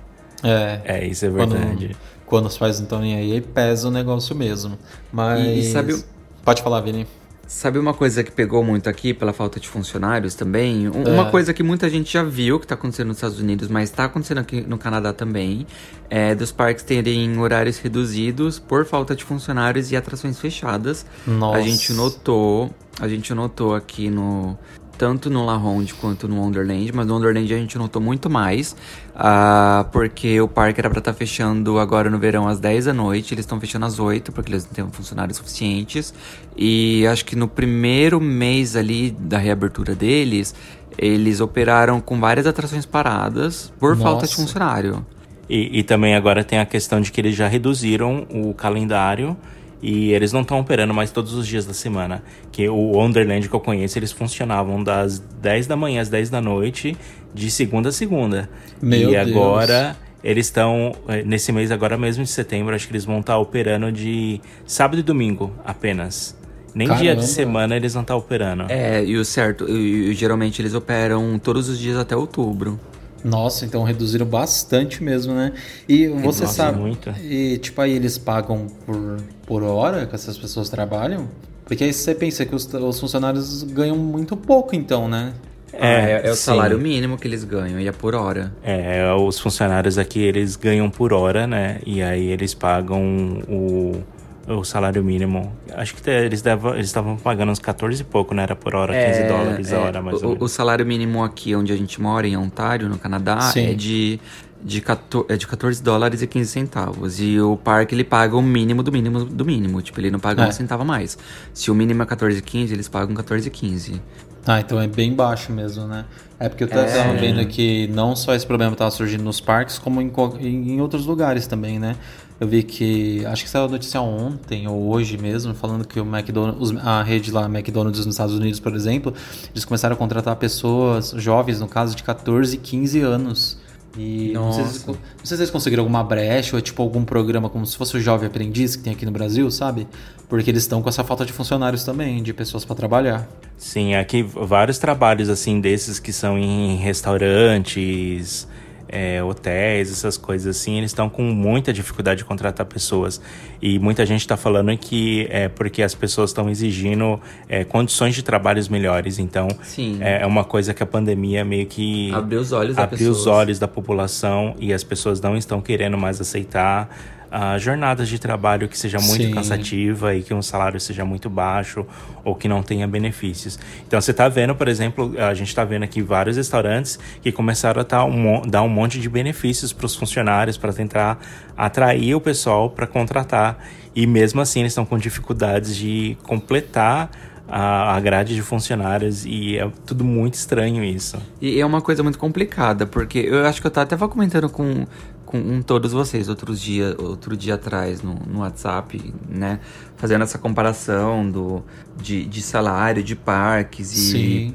[0.42, 1.96] É, É, isso é quando, verdade.
[2.26, 4.76] quando os pais não estão nem aí, aí pesa o negócio mesmo.
[5.12, 5.40] Mas.
[5.40, 6.11] E- e sabe o-
[6.44, 7.06] Pode falar, Vini.
[7.46, 10.88] Sabe uma coisa que pegou muito aqui pela falta de funcionários também?
[10.88, 11.30] Um- Uma É.
[11.30, 14.38] coisa que muita gente já viu que tá acontecendo nos Estados Unidos, mas tá acontecendo
[14.38, 15.66] aqui no Canadá também,
[16.08, 21.04] é dos parques terem horários reduzidos por falta de funcionários e atrações fechadas.
[21.26, 21.58] Nossa.
[21.58, 24.56] A gente notou, a gente notou aqui no
[25.02, 28.76] tanto no La Ronde quanto no Wonderland, mas no Wonderland a gente notou muito mais,
[29.16, 33.34] ah, porque o parque era pra estar fechando agora no verão às 10 da noite,
[33.34, 36.14] eles estão fechando às 8 porque eles não têm funcionários suficientes.
[36.56, 40.54] E acho que no primeiro mês ali da reabertura deles,
[40.96, 44.36] eles operaram com várias atrações paradas por falta de Nossa.
[44.36, 45.04] funcionário.
[45.50, 49.36] E, e também agora tem a questão de que eles já reduziram o calendário
[49.82, 52.22] e eles não estão operando mais todos os dias da semana.
[52.52, 56.40] Que o Wonderland que eu conheço, eles funcionavam das 10 da manhã às 10 da
[56.40, 56.96] noite,
[57.34, 58.48] de segunda a segunda.
[58.80, 59.28] Meu e Deus.
[59.28, 63.36] agora eles estão, eh, nesse mês agora mesmo de setembro, acho que eles vão estar
[63.38, 66.36] operando de sábado e domingo apenas.
[66.74, 67.20] Nem dia Caramba.
[67.20, 68.66] de semana eles não estão operando.
[68.68, 72.78] É, e o certo, e, e geralmente eles operam todos os dias até outubro.
[73.24, 75.52] Nossa, então reduziram bastante mesmo, né?
[75.88, 76.80] E você Nossa, sabe.
[76.80, 77.10] muito.
[77.22, 79.18] E tipo, aí eles pagam por,
[79.52, 81.28] por hora que essas pessoas trabalham?
[81.66, 85.34] Porque aí você pensa que os, os funcionários ganham muito pouco, então, né?
[85.74, 86.42] Ah, é, é o sim.
[86.42, 88.50] salário mínimo que eles ganham, e é por hora.
[88.64, 91.80] É, os funcionários aqui, eles ganham por hora, né?
[91.84, 94.02] E aí eles pagam o,
[94.48, 95.52] o salário mínimo.
[95.74, 96.42] Acho que eles
[96.78, 98.44] estavam pagando uns 14 e pouco, né?
[98.44, 100.52] Era por hora, 15 dólares a hora, mais É, o, ou o menos.
[100.52, 103.66] salário mínimo aqui onde a gente mora, em Ontário, no Canadá, Sim.
[103.70, 104.18] é de,
[104.64, 107.20] de, 14, é de 14 dólares e 15 centavos.
[107.20, 109.82] E o parque, ele paga o mínimo do mínimo do mínimo.
[109.82, 110.48] Tipo, ele não paga É.
[110.48, 111.18] um centavo a mais.
[111.52, 114.00] Se o mínimo é 14,15, eles pagam 14,15.
[114.46, 116.04] Ah, então é bem baixo mesmo, né?
[116.38, 117.14] É porque eu tava É.
[117.16, 121.46] vendo que não só esse problema tava surgindo nos parques, como em, em outros lugares
[121.46, 121.94] também, né?
[122.40, 126.04] Eu vi que, acho que saiu a notícia ontem ou hoje mesmo, falando que o
[126.04, 129.14] McDonald's, os- a rede lá, McDonald's nos Estados Unidos, por exemplo,
[129.52, 133.56] eles começaram a contratar pessoas, jovens, no caso, de 14 e 15 anos.
[133.96, 137.04] E não sei, se, não sei se eles conseguiram alguma brecha ou é tipo algum
[137.04, 139.86] programa como se fosse o Jovem Aprendiz que tem aqui no Brasil, sabe?
[140.28, 143.28] Porque eles estão com essa falta de funcionários também, de pessoas para trabalhar.
[143.58, 148.48] Sim, aqui vários trabalhos assim desses que são em restaurantes,
[148.92, 153.20] é, hotéis, essas coisas assim, eles estão com muita dificuldade de contratar pessoas.
[153.60, 158.22] E muita gente está falando que é porque as pessoas estão exigindo é, condições de
[158.22, 159.18] trabalhos melhores.
[159.18, 159.98] Então, Sim.
[160.00, 163.26] é, é uma coisa que a pandemia meio que Abriu os olhos da abriu os
[163.26, 166.88] olhos da população e as pessoas não estão querendo mais aceitar
[167.34, 169.30] ah, jornadas de trabalho que seja muito Sim.
[169.30, 171.86] cansativa e que um salário seja muito baixo
[172.22, 173.58] ou que não tenha benefícios.
[173.86, 177.80] Então você está vendo, por exemplo, a gente está vendo aqui vários restaurantes que começaram
[177.80, 181.18] a dar um, dar um monte de benefícios para os funcionários para tentar
[181.56, 183.64] atrair o pessoal para contratar
[183.96, 187.10] e mesmo assim eles estão com dificuldades de completar
[187.48, 191.18] a, a grade de funcionários e é tudo muito estranho isso.
[191.40, 194.86] E é uma coisa muito complicada, porque eu acho que eu tava até comentando com,
[195.32, 199.60] com todos vocês outros dia, outro dia atrás no, no WhatsApp, né?
[199.96, 201.64] Fazendo essa comparação do,
[201.96, 203.96] de, de salário, de parques e.
[203.96, 204.54] Sim.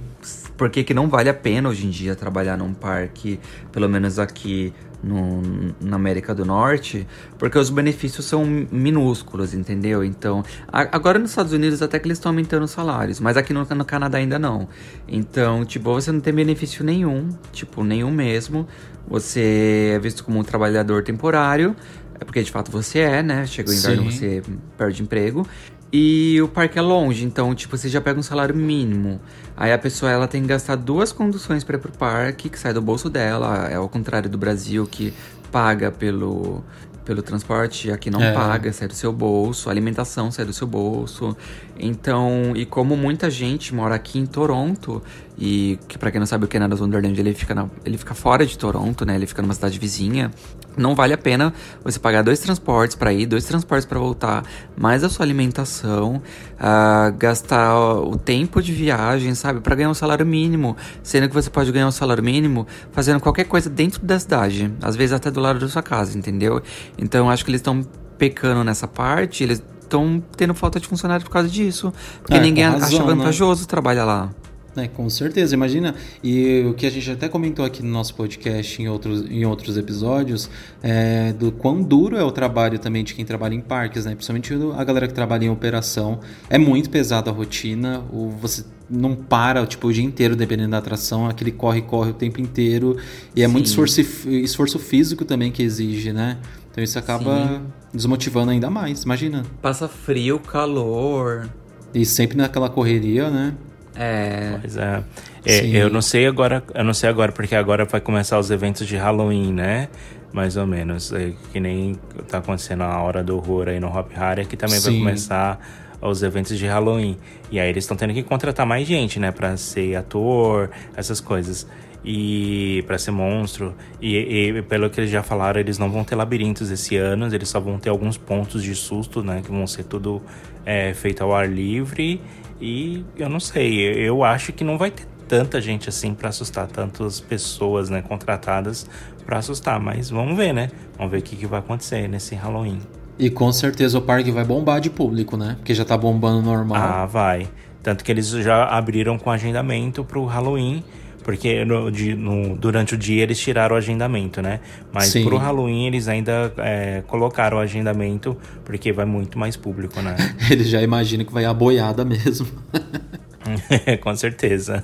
[0.57, 3.39] Por que que não vale a pena hoje em dia trabalhar num parque,
[3.71, 5.41] pelo menos aqui no,
[5.79, 10.03] na América do Norte, porque os benefícios são minúsculos, entendeu?
[10.03, 13.53] Então, a- agora nos Estados Unidos até que eles estão aumentando os salários, mas aqui
[13.53, 14.67] no, no Canadá ainda não.
[15.07, 18.67] Então, tipo, você não tem benefício nenhum, tipo, nenhum mesmo.
[19.07, 21.75] Você é visto como um trabalhador temporário,
[22.19, 23.45] é porque de fato você é, né?
[23.45, 24.17] Chega o inverno, Sim.
[24.17, 24.43] você
[24.77, 25.47] perde emprego.
[25.91, 29.21] E o parque é longe, então, tipo, você já pega um salário mínimo.
[29.55, 32.73] Aí a pessoa, ela tem que gastar duas conduções para ir pro parque, que sai
[32.73, 33.67] do bolso dela.
[33.69, 35.13] É ao contrário do Brasil, que
[35.49, 36.61] paga pelo,
[37.05, 38.33] pelo transporte, aqui não É.
[38.33, 39.69] paga, sai do seu bolso.
[39.69, 41.35] A alimentação sai do seu bolso.
[41.79, 45.01] Então, e como muita gente mora aqui em Toronto,
[45.39, 48.43] E que para quem não sabe, o Canada's Wonderland ele fica, na, ele fica fora
[48.43, 49.15] de Toronto, né?
[49.15, 50.31] Ele fica numa cidade vizinha.
[50.75, 54.43] Não vale a pena você pagar dois transportes para ir, dois transportes para voltar,
[54.75, 56.15] mais a sua alimentação,
[56.55, 61.49] uh, gastar o tempo de viagem, sabe, para ganhar um salário mínimo, sendo que você
[61.49, 65.39] pode ganhar um salário mínimo fazendo qualquer coisa dentro da cidade, às vezes até do
[65.39, 66.61] lado da sua casa, entendeu?
[66.97, 67.83] Então acho que eles estão
[68.17, 72.63] pecando nessa parte, eles estão tendo falta de funcionário por causa disso, porque é, ninguém
[72.63, 73.15] razão, acha né?
[73.15, 73.67] vantajoso né?
[73.67, 74.31] trabalhar lá.
[74.77, 75.95] É, com certeza, imagina.
[76.23, 79.75] E o que a gente até comentou aqui no nosso podcast em outros, em outros
[79.75, 80.49] episódios,
[80.83, 84.13] é do quão duro é o trabalho também de quem trabalha em parques, né?
[84.13, 86.19] Principalmente a galera que trabalha em operação.
[86.47, 90.77] É muito pesada a rotina, o, você não para tipo, o dia inteiro dependendo da
[90.77, 92.97] atração, aquele corre-corre o tempo inteiro.
[93.35, 93.51] E é Sim.
[93.51, 96.37] muito esforço, esforço físico também que exige, né?
[96.71, 97.61] Então isso acaba Sim.
[97.93, 99.43] Desmotivando ainda mais, imagina.
[99.61, 101.49] Passa frio, calor.
[101.93, 103.53] E sempre naquela correria, né?
[103.95, 104.57] É.
[104.61, 105.03] Pois é.
[105.45, 108.85] é eu não sei agora, eu não sei agora, porque agora vai começar os eventos
[108.85, 109.89] de Halloween, né?
[110.31, 111.11] Mais ou menos.
[111.11, 111.95] É, que nem
[112.27, 114.91] tá acontecendo a hora do horror aí no Hop Harry, que também Sim.
[114.91, 115.59] vai começar
[115.99, 117.17] os eventos de Halloween.
[117.49, 119.31] E aí eles estão tendo que contratar mais gente, né?
[119.31, 121.65] Pra ser ator, essas coisas.
[122.09, 123.75] E para ser monstro.
[124.01, 127.49] E, e, pelo que eles já falaram, eles não vão ter labirintos esse ano, eles
[127.49, 129.41] só vão ter alguns pontos de susto, né?
[129.43, 130.21] Que vão ser tudo
[130.65, 132.21] é, feito ao ar livre.
[132.61, 136.67] E eu não sei, eu acho que não vai ter tanta gente assim para assustar,
[136.67, 138.89] tantas pessoas, né, contratadas
[139.25, 140.69] para assustar, mas vamos ver, né?
[140.97, 142.79] Vamos ver o que, que vai acontecer nesse Halloween.
[143.19, 145.55] E com certeza o parque vai bombar de público, né?
[145.57, 146.81] Porque já tá bombando normal.
[146.81, 147.49] Ah, vai.
[147.83, 150.83] Tanto que eles já abriram com agendamento pro Halloween
[151.27, 154.61] porque no, de, no, durante o dia eles tiraram o agendamento, né?
[154.93, 155.25] Mas Sim.
[155.25, 160.15] pro Halloween eles ainda é, colocaram o agendamento, porque vai muito mais público, né?
[160.49, 162.47] eles já imaginam que vai a boiada mesmo.
[164.01, 164.83] Com certeza.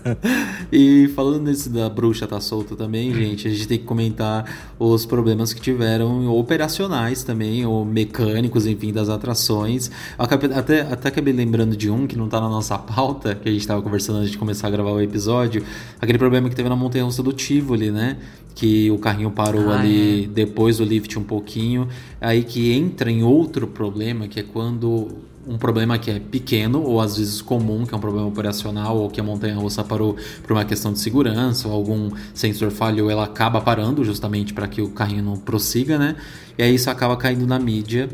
[0.72, 5.06] E falando nesse da bruxa tá solta também, gente, a gente tem que comentar os
[5.06, 9.92] problemas que tiveram operacionais também, ou mecânicos, enfim, das atrações.
[10.18, 13.68] Até, até acabei lembrando de um que não tá na nossa pauta, que a gente
[13.68, 15.64] tava conversando antes de começar a gravar o episódio,
[16.00, 18.18] aquele problema que teve na montanha russa do Tivoli, né?
[18.56, 20.28] Que o carrinho parou ah, ali é.
[20.28, 21.88] depois do lift um pouquinho.
[22.22, 25.08] Aí que entra em outro problema, que é quando
[25.48, 29.10] um problema que é pequeno ou às vezes comum, que é um problema operacional ou
[29.10, 33.26] que a montanha russa parou por uma questão de segurança ou algum sensor falhou, ela
[33.26, 36.16] acaba parando justamente para que o carrinho não prossiga, né?
[36.58, 38.10] E aí isso acaba caindo na mídia.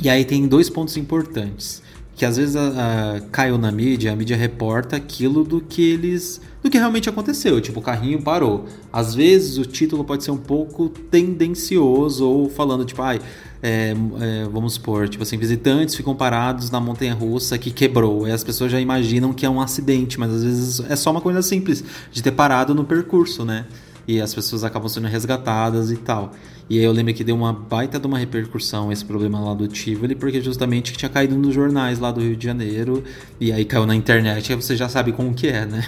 [0.00, 1.82] E aí tem dois pontos importantes
[2.18, 6.40] que às vezes a, a, caiu na mídia, a mídia reporta aquilo do que eles.
[6.60, 7.60] do que realmente aconteceu.
[7.60, 8.66] Tipo, o carrinho parou.
[8.92, 13.20] Às vezes o título pode ser um pouco tendencioso, ou falando, tipo, ai,
[13.62, 13.90] é,
[14.20, 18.26] é, vamos supor, tipo assim, visitantes ficam parados na montanha russa que quebrou.
[18.28, 21.20] E as pessoas já imaginam que é um acidente, mas às vezes é só uma
[21.20, 23.66] coisa simples de ter parado no percurso, né?
[24.06, 26.32] E as pessoas acabam sendo resgatadas e tal.
[26.70, 29.66] E aí eu lembro que deu uma baita de uma repercussão esse problema lá do
[29.66, 33.02] Tivoli, porque justamente tinha caído nos jornais lá do Rio de Janeiro,
[33.40, 35.86] e aí caiu na internet, aí você já sabe como que é, né?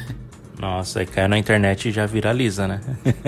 [0.59, 2.81] Nossa, aí caiu na internet e já viraliza, né?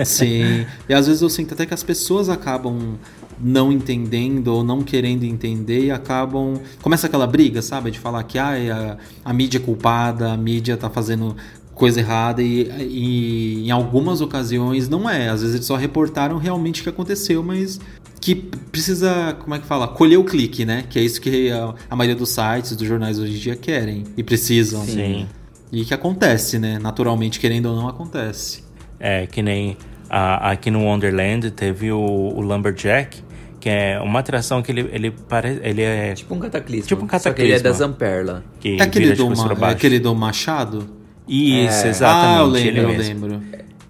[0.05, 0.65] Sim.
[0.87, 2.97] E às vezes eu sinto até que as pessoas acabam
[3.39, 6.59] não entendendo ou não querendo entender e acabam.
[6.81, 7.91] Começa aquela briga, sabe?
[7.91, 11.35] De falar que ah, a, a mídia é culpada, a mídia tá fazendo
[11.73, 15.29] coisa errada e, e, em algumas ocasiões não é.
[15.29, 17.79] Às vezes eles só reportaram realmente o que aconteceu, mas
[18.21, 19.87] que precisa, como é que fala?
[19.87, 20.85] Colher o clique, né?
[20.89, 24.03] Que é isso que a, a maioria dos sites, dos jornais hoje em dia querem
[24.15, 24.83] e precisam.
[24.85, 25.27] Sim.
[25.71, 26.77] E que acontece, né?
[26.79, 28.63] Naturalmente, querendo ou não, acontece.
[28.99, 29.75] É, que nem
[30.09, 33.22] a, aqui no Wonderland teve o, o Lumberjack,
[33.63, 35.61] que é uma atração que ele, ele parece.
[35.63, 36.13] Ele é.
[36.13, 36.85] Tipo um cataclismo.
[36.85, 37.31] Tipo um cataclismo.
[37.31, 38.43] Só que ele é da Zamperla.
[38.59, 40.85] Que é aquele, do, ma, é aquele do Machado?
[41.25, 41.89] Isso, é.
[41.89, 42.35] exatamente.
[42.35, 43.41] Ah, eu lembro, eu lembro.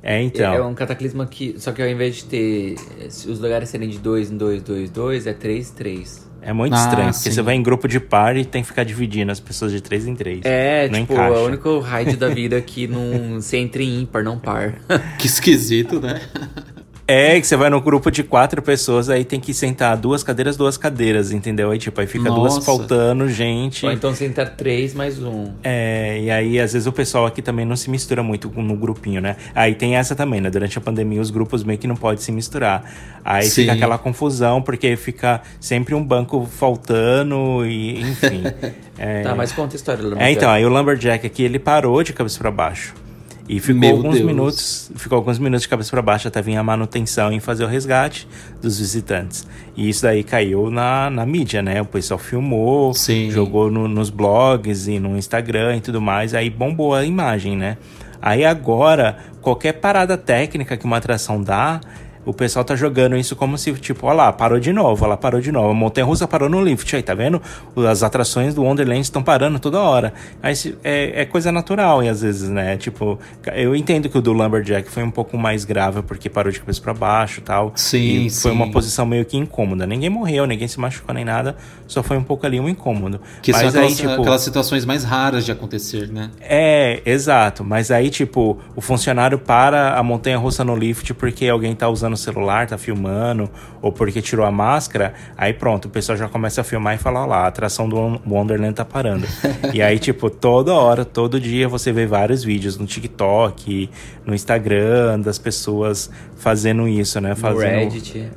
[0.04, 0.54] É, então.
[0.54, 1.56] É um cataclisma que.
[1.58, 2.76] Só que ao invés de ter.
[3.08, 6.30] Os lugares serem de 2 em 2, 2, 2, é 3, 3.
[6.44, 7.20] É muito ah, estranho, sim.
[7.20, 9.82] porque você vai em grupo de par e tem que ficar dividindo as pessoas de
[9.82, 10.42] 3 em 3.
[10.44, 11.34] É, não tipo, encaixa.
[11.34, 14.76] é o único raid da vida que não se entra em ímpar, não par.
[15.18, 16.22] que esquisito, né?
[17.06, 20.56] É, que você vai no grupo de quatro pessoas, aí tem que sentar duas cadeiras,
[20.56, 21.72] duas cadeiras, entendeu?
[21.72, 22.40] Aí, tipo, aí fica Nossa.
[22.40, 23.86] duas faltando, gente.
[23.86, 25.52] Ou então sentar três mais um.
[25.64, 29.20] É, e aí, às vezes, o pessoal aqui também não se mistura muito no grupinho,
[29.20, 29.36] né?
[29.54, 30.50] Aí tem essa também, né?
[30.50, 32.90] Durante a pandemia, os grupos meio que não podem se misturar.
[33.24, 33.64] Aí Sim.
[33.64, 38.44] fica aquela confusão, porque fica sempre um banco faltando e, enfim.
[38.98, 39.24] é...
[39.24, 42.14] Tá, mas conta a história do É, então, aí o Lumberjack aqui, ele parou de
[42.14, 42.94] cabeça para baixo.
[43.48, 44.26] E ficou Meu alguns Deus.
[44.26, 47.68] minutos, ficou alguns minutos de cabeça para baixo até vir a manutenção em fazer o
[47.68, 48.28] resgate
[48.62, 49.46] dos visitantes.
[49.76, 51.82] E isso daí caiu na, na mídia, né?
[51.82, 53.30] O pessoal filmou, Sim.
[53.30, 57.78] jogou no, nos blogs e no Instagram e tudo mais, aí bombou a imagem, né?
[58.22, 61.82] Aí agora, qualquer parada técnica que uma atração dá,
[62.26, 65.42] o pessoal tá jogando isso como se, tipo, olha lá, parou de novo, ela parou
[65.42, 65.70] de novo.
[65.70, 67.42] A Montanha Russa parou no lift, aí, tá vendo?
[67.90, 70.14] As atrações do Wonderland estão parando toda hora.
[70.42, 72.78] Aí é, é, coisa natural, e às vezes, né?
[72.78, 73.20] Tipo,
[73.54, 76.82] eu entendo que o do Lumberjack foi um pouco mais grave, porque parou de cabeça
[76.82, 77.72] para baixo e tal.
[77.76, 78.42] Sim, e sim.
[78.42, 79.86] Foi uma posição meio que incômoda.
[79.86, 81.56] Ninguém morreu, ninguém se machucou nem nada,
[81.88, 83.20] só foi um pouco ali um incômodo.
[83.42, 86.32] Que Mas são aquelas, aí, tipo, aquelas situações mais raras de acontecer, né?
[86.42, 87.64] É, exato.
[87.64, 92.13] Mas aí, tipo, o funcionário para a montanha russa no lift porque alguém tá usando
[92.14, 93.50] o celular, tá filmando,
[93.82, 97.24] ou porque tirou a máscara, aí pronto, o pessoal já começa a filmar e falar,
[97.24, 99.28] ó lá, a atração do Wonderland tá parando.
[99.74, 103.90] e aí, tipo, toda hora, todo dia você vê vários vídeos no TikTok,
[104.26, 107.36] no Instagram, das pessoas fazendo isso, né?
[107.36, 107.94] Fazendo.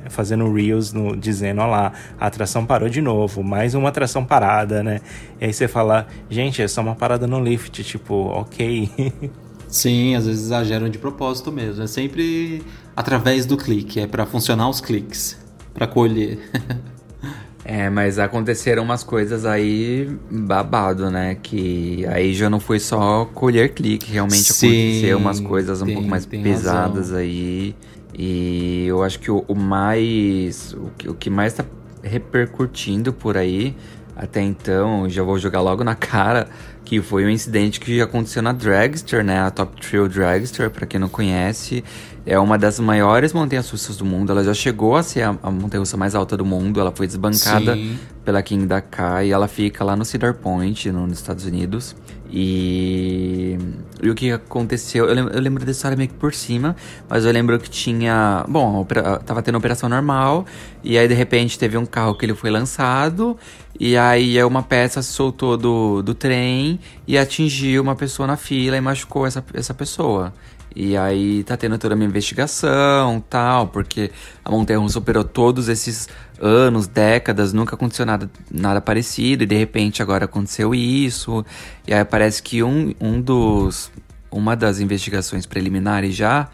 [0.09, 4.83] Fazendo reels no, dizendo, ó lá, a atração parou de novo, mais uma atração parada,
[4.83, 5.01] né?
[5.39, 8.89] E aí você fala, gente, é só uma parada no lift, tipo, ok.
[9.67, 11.83] Sim, às vezes exageram de propósito mesmo.
[11.83, 12.61] É sempre
[12.95, 15.37] através do clique, é para funcionar os cliques,
[15.73, 16.39] para colher.
[17.69, 21.35] É, mas aconteceram umas coisas aí babado, né?
[21.35, 25.95] Que aí já não foi só colher clique, realmente Sim, aconteceu umas coisas um tem-
[25.95, 27.17] pouco mais pesadas razão.
[27.19, 27.75] aí.
[28.17, 30.73] E eu acho que o, o mais.
[30.75, 31.65] O que, o que mais tá
[32.01, 33.75] repercutindo por aí
[34.15, 36.47] até então, já vou jogar logo na cara,
[36.87, 39.41] que foi um incidente que aconteceu na Dragster, né?
[39.41, 41.83] A Top Thrill Dragster, pra quem não conhece,
[42.27, 44.31] é uma das maiores montanhas russas do mundo.
[44.31, 46.79] Ela já chegou a ser a, a montanha russa mais alta do mundo.
[46.79, 47.97] Ela foi desbancada Sim.
[48.25, 49.31] pela King da Kai.
[49.31, 51.95] Ela fica lá no Cedar Point, no- nos Estados Unidos.
[52.29, 53.57] E,
[54.03, 55.05] e o que aconteceu?
[55.07, 56.75] Eu lembro, eu lembro da história meio que por cima,
[57.09, 58.43] mas eu lembro que tinha.
[58.47, 60.45] Bom, opera- tava tendo operação normal,
[60.83, 63.37] e aí de repente teve um carro que ele foi lançado,
[63.79, 68.75] e aí uma peça se soltou do, do trem e atingiu uma pessoa na fila
[68.77, 70.33] e machucou essa, essa pessoa.
[70.75, 74.11] E aí tá tendo toda uma investigação tal, porque
[74.45, 76.07] a Montanha Russa operou todos esses
[76.39, 81.43] anos, décadas, nunca aconteceu nada, nada parecido, e de repente agora aconteceu isso.
[81.87, 83.91] E aí parece que um, um dos.
[84.29, 86.49] Uma das investigações preliminares já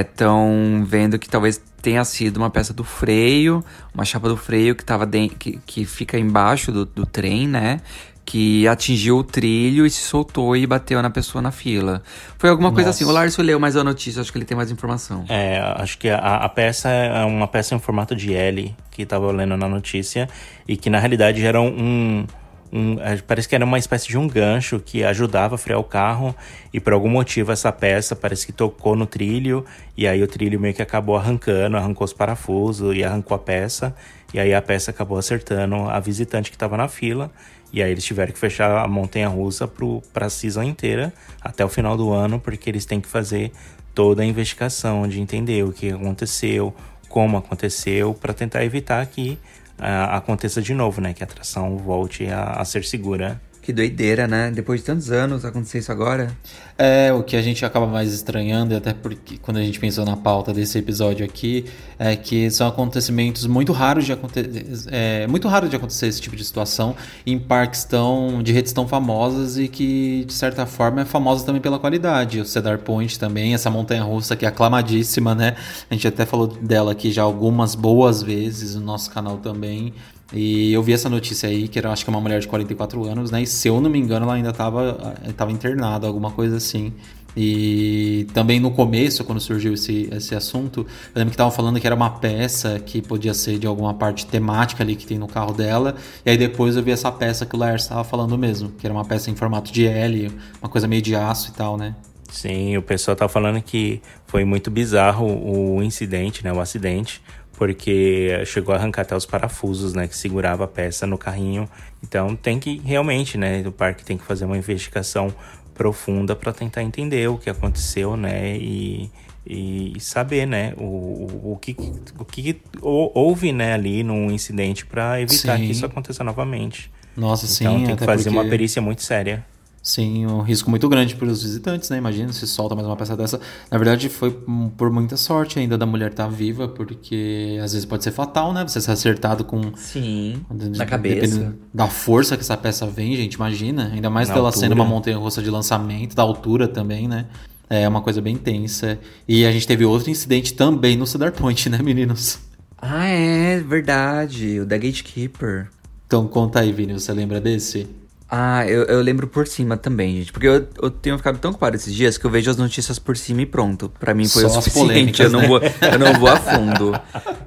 [0.00, 4.84] estão vendo que talvez tenha sido uma peça do freio, uma chapa do freio que,
[4.84, 7.80] tava den- que, que fica embaixo do, do trem, né?
[8.28, 12.02] Que atingiu o trilho e se soltou e bateu na pessoa na fila.
[12.36, 13.04] Foi alguma coisa Nossa.
[13.04, 13.08] assim.
[13.08, 15.24] O Larso leu mais a notícia, acho que ele tem mais informação.
[15.28, 19.30] É, acho que a, a peça é uma peça em formato de L que tava
[19.30, 20.28] lendo na notícia
[20.66, 22.26] e que na realidade era um,
[22.72, 25.84] um- é, parece que era uma espécie de um gancho que ajudava a frear o
[25.84, 26.34] carro
[26.74, 29.64] e por algum motivo essa peça parece que tocou no trilho
[29.96, 33.94] e aí o trilho meio que acabou arrancando, arrancou os parafusos e arrancou a peça
[34.34, 37.30] e aí a peça acabou acertando a visitante que estava na fila
[37.72, 39.70] e aí eles tiveram que fechar a montanha russa
[40.12, 43.52] para a season inteira até o final do ano porque eles têm que fazer
[43.94, 46.74] toda a investigação de entender o que aconteceu,
[47.08, 49.38] como aconteceu, para tentar evitar que
[49.78, 51.14] ah, aconteça de novo, né?
[51.14, 53.40] Que a atração volte a, a ser segura.
[53.66, 54.52] Que doideira, né?
[54.52, 56.30] Depois de tantos anos acontecer isso agora.
[56.78, 60.04] É, o que a gente acaba mais estranhando, e até porque quando a gente pensou
[60.04, 61.64] na pauta desse episódio aqui,
[61.98, 64.86] é que são acontecimentos muito raros de acontecer.
[64.86, 66.94] É muito raro de acontecer esse tipo de situação
[67.26, 71.60] em parques tão, de redes tão famosas e que, de certa forma, é famosa também
[71.60, 72.38] pela qualidade.
[72.40, 75.56] O Cedar Point também, essa montanha russa que é aclamadíssima, né?
[75.90, 79.92] A gente até falou dela aqui já algumas boas vezes no nosso canal também.
[80.32, 83.04] E eu vi essa notícia aí, que era, acho que é uma mulher de 44
[83.04, 83.42] anos, né?
[83.42, 86.92] E se eu não me engano, ela ainda estava tava internada, alguma coisa assim.
[87.36, 91.86] E também no começo, quando surgiu esse, esse assunto, eu lembro que estavam falando que
[91.86, 95.52] era uma peça que podia ser de alguma parte temática ali que tem no carro
[95.52, 95.96] dela.
[96.24, 98.94] E aí depois eu vi essa peça que o Lars estava falando mesmo, que era
[98.94, 101.94] uma peça em formato de L, uma coisa meio de aço e tal, né?
[102.30, 106.52] Sim, o pessoal tá falando que foi muito bizarro o incidente, né?
[106.52, 107.22] O acidente,
[107.56, 110.06] porque chegou a arrancar até os parafusos, né?
[110.06, 111.68] Que segurava a peça no carrinho.
[112.02, 113.62] Então tem que realmente, né?
[113.66, 115.32] O parque tem que fazer uma investigação
[115.74, 118.56] profunda para tentar entender o que aconteceu, né?
[118.56, 119.10] E,
[119.46, 120.74] e saber, né?
[120.76, 121.76] O, o, o que,
[122.18, 123.72] o que hou- houve, né?
[123.74, 125.66] Ali no incidente para evitar Sim.
[125.66, 126.90] que isso aconteça novamente.
[127.16, 127.64] Nossa, sim.
[127.64, 129.44] Então tem que fazer uma porque- perícia muito séria.
[129.88, 131.98] Sim, um risco muito grande para os visitantes, né?
[131.98, 133.40] Imagina se solta mais uma peça dessa.
[133.70, 134.32] Na verdade, foi
[134.76, 138.66] por muita sorte ainda da mulher estar viva, porque às vezes pode ser fatal, né?
[138.66, 139.60] Você ser acertado com.
[139.76, 140.44] Sim.
[140.52, 141.54] de- Na cabeça.
[141.72, 143.92] Da força que essa peça vem, gente, imagina.
[143.92, 144.60] Ainda mais Na dela altura.
[144.66, 147.26] sendo uma montanha russa de lançamento, da altura também, né?
[147.70, 148.98] É uma coisa bem tensa.
[149.28, 152.40] E a gente teve outro incidente também no Cedar Point, né, meninos?
[152.82, 154.58] Ah, é verdade.
[154.58, 155.68] O da Gatekeeper.
[156.08, 157.86] Então conta aí, Vini, você lembra desse?
[158.28, 160.32] Ah, eu, eu lembro por cima também, gente.
[160.32, 163.16] Porque eu, eu tenho ficado tão ocupado esses dias que eu vejo as notícias por
[163.16, 163.88] cima e pronto.
[164.00, 165.22] Pra mim foi Só o suficiente.
[165.22, 165.46] Eu não, né?
[165.48, 166.92] vou, eu não vou a fundo.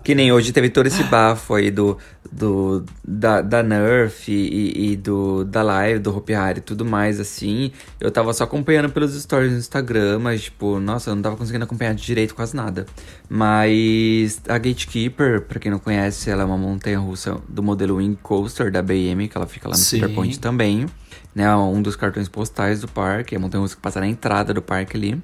[0.04, 1.98] que nem hoje teve todo esse bafo aí do,
[2.32, 7.20] do, da, da Nerf e, e do, da live, do Hopi Hari e tudo mais,
[7.20, 7.72] assim.
[8.00, 11.66] Eu tava só acompanhando pelos stories no Instagram, mas, tipo, nossa, eu não tava conseguindo
[11.66, 12.86] acompanhar direito quase nada.
[13.30, 18.18] Mas a Gatekeeper, pra quem não conhece, ela é uma montanha russa do modelo Wing
[18.22, 20.00] Coaster da BM, que ela fica lá no Sim.
[20.00, 20.86] Cedar Point também.
[21.34, 24.54] Né, um dos cartões postais do parque, é a montanha russa que passa na entrada
[24.54, 25.22] do parque ali.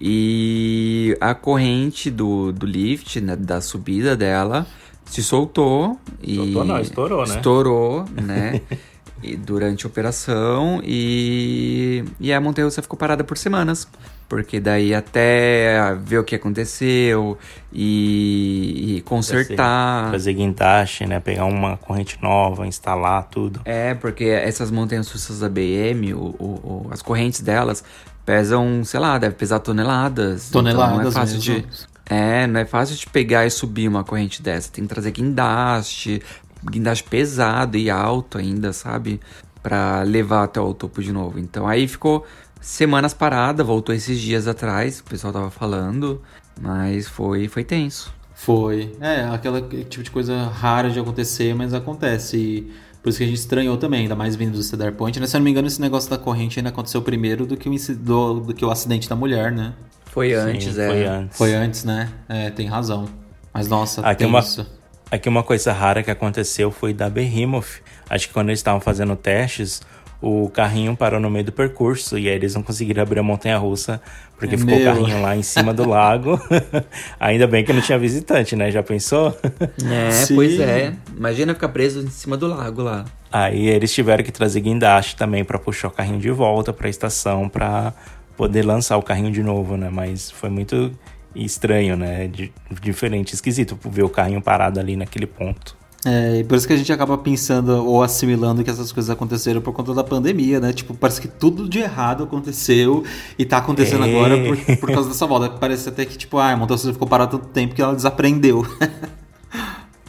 [0.00, 4.66] E a corrente do, do lift, né, da subida dela,
[5.10, 5.98] se soltou.
[6.22, 7.36] e Soltou não, estourou, né?
[7.36, 8.60] Estourou, né?
[9.22, 10.80] e durante a operação.
[10.84, 13.88] E, e a montanha russa ficou parada por semanas.
[14.28, 17.38] Porque daí até ver o que aconteceu
[17.72, 20.10] e, e consertar.
[20.10, 21.18] Fazer guindaste, né?
[21.18, 23.60] Pegar uma corrente nova, instalar tudo.
[23.64, 27.82] É, porque essas montanhas russas da BM, o, o- o- as correntes delas
[28.26, 30.50] pesam, sei lá, deve pesar toneladas.
[30.50, 31.62] Toneladas então não é fácil mesmo.
[31.62, 31.88] de.
[32.08, 34.72] É, não é fácil de pegar e subir uma corrente dessa.
[34.72, 36.22] Tem que trazer guindaste,
[36.64, 39.20] guindaste pesado e alto ainda, sabe?
[39.62, 41.38] Pra levar até o topo de novo.
[41.38, 42.24] Então aí ficou
[42.60, 46.22] semanas parada, voltou esses dias atrás, o pessoal tava falando,
[46.60, 48.12] mas foi, foi tenso.
[48.34, 48.96] Foi.
[49.00, 52.36] É, aquela tipo de coisa rara de acontecer, mas acontece.
[52.36, 55.18] E por isso que a gente estranhou também, ainda mais vindo do Cedar Point.
[55.18, 55.26] Né?
[55.26, 57.96] Se eu não me engano, esse negócio da corrente ainda aconteceu primeiro do que o,
[57.96, 59.74] do, do que o acidente da mulher, né?
[60.18, 60.86] Foi antes, Sim, é.
[60.88, 61.38] Foi antes.
[61.38, 62.08] Foi antes, né?
[62.28, 63.08] É, tem razão.
[63.54, 64.66] Mas nossa, Aqui tem uma, isso.
[65.10, 67.80] aqui uma coisa rara que aconteceu foi da Behemoth.
[68.10, 69.80] Acho que quando eles estavam fazendo testes,
[70.20, 73.56] o carrinho parou no meio do percurso e aí eles não conseguiram abrir a montanha
[73.58, 74.00] russa
[74.36, 74.92] porque ficou o Meu.
[74.92, 76.40] carrinho lá em cima do lago.
[77.20, 78.72] Ainda bem que não tinha visitante, né?
[78.72, 79.36] Já pensou?
[79.88, 80.34] É, Sim.
[80.34, 80.94] pois é.
[81.16, 83.04] Imagina ficar preso em cima do lago lá.
[83.30, 87.48] Aí eles tiveram que trazer guindaste também pra puxar o carrinho de volta pra estação
[87.48, 87.92] pra
[88.38, 89.90] poder lançar o carrinho de novo, né?
[89.92, 90.90] Mas foi muito
[91.34, 92.26] estranho, né?
[92.28, 95.76] De- diferente, esquisito ver o carrinho parado ali naquele ponto.
[96.06, 99.60] É, e por isso que a gente acaba pensando ou assimilando que essas coisas aconteceram
[99.60, 100.72] por conta da pandemia, né?
[100.72, 103.02] Tipo, parece que tudo de errado aconteceu
[103.36, 104.08] e tá acontecendo É.
[104.08, 105.50] agora por, por causa dessa volta.
[105.50, 108.64] Parece até que, tipo, ah, a montanha ficou parada tanto tempo que ela desaprendeu.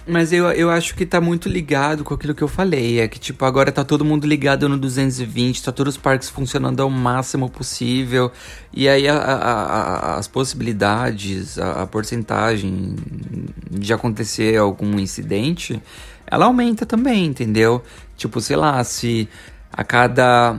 [0.09, 2.99] Mas eu, eu acho que tá muito ligado com aquilo que eu falei.
[2.99, 6.81] É que, tipo, agora tá todo mundo ligado no 220, tá todos os parques funcionando
[6.81, 8.31] ao máximo possível.
[8.73, 12.95] E aí a- a- a- as possibilidades, a, porcentagem
[13.69, 15.81] de acontecer algum incidente,
[16.25, 17.83] ela aumenta também, entendeu?
[18.17, 19.29] Tipo, sei lá, se
[19.71, 20.57] a cada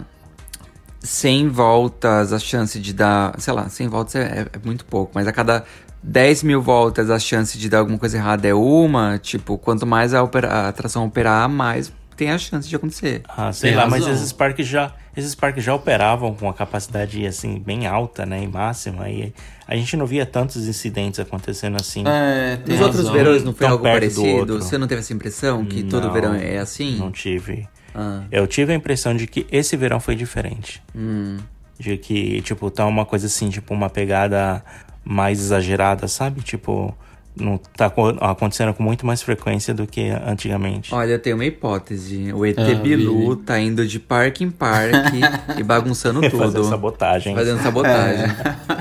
[1.03, 3.35] 100 voltas a chance de dar.
[3.41, 5.65] Sei lá, 100 voltas é, é muito pouco, mas a cada
[6.03, 9.19] 10 mil voltas a chance de dar alguma coisa errada é uma.
[9.19, 13.23] Tipo, quanto mais a, opera- a atração operar, mais tem a chance de acontecer.
[13.29, 14.15] Ah, sei Tem lá, mas razão.
[14.15, 18.47] esses parques já esses parques já operavam com uma capacidade assim bem alta, né, e
[18.47, 19.33] máxima, e
[19.67, 22.05] a gente não via tantos incidentes acontecendo assim.
[22.07, 24.59] É, tem Nos outros verões não foi Tão algo parecido?
[24.59, 26.97] Você não teve essa impressão que todo Não, verão é assim?
[26.97, 27.67] Não tive.
[27.95, 28.23] Ah.
[28.31, 30.81] Eu tive a impressão de que esse verão foi diferente.
[30.95, 31.39] Hum.
[31.79, 34.63] De que, tipo, tá uma coisa assim, tipo, uma pegada
[35.05, 36.41] mais exagerada, sabe?
[36.43, 36.95] Tipo,
[37.37, 40.95] não tá co- acontecendo com muito mais frequência do que antigamente.
[40.95, 42.33] Olha, eu tenho uma hipótese.
[42.33, 43.37] O ET Ah, Bilu Vini.
[43.45, 45.21] tá indo de parque em parque
[45.59, 46.39] e bagunçando tudo.
[46.39, 47.35] Fazendo sabotagem.
[47.35, 48.27] Fazendo sabotagem.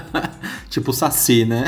[0.69, 1.65] tipo o Saci, né?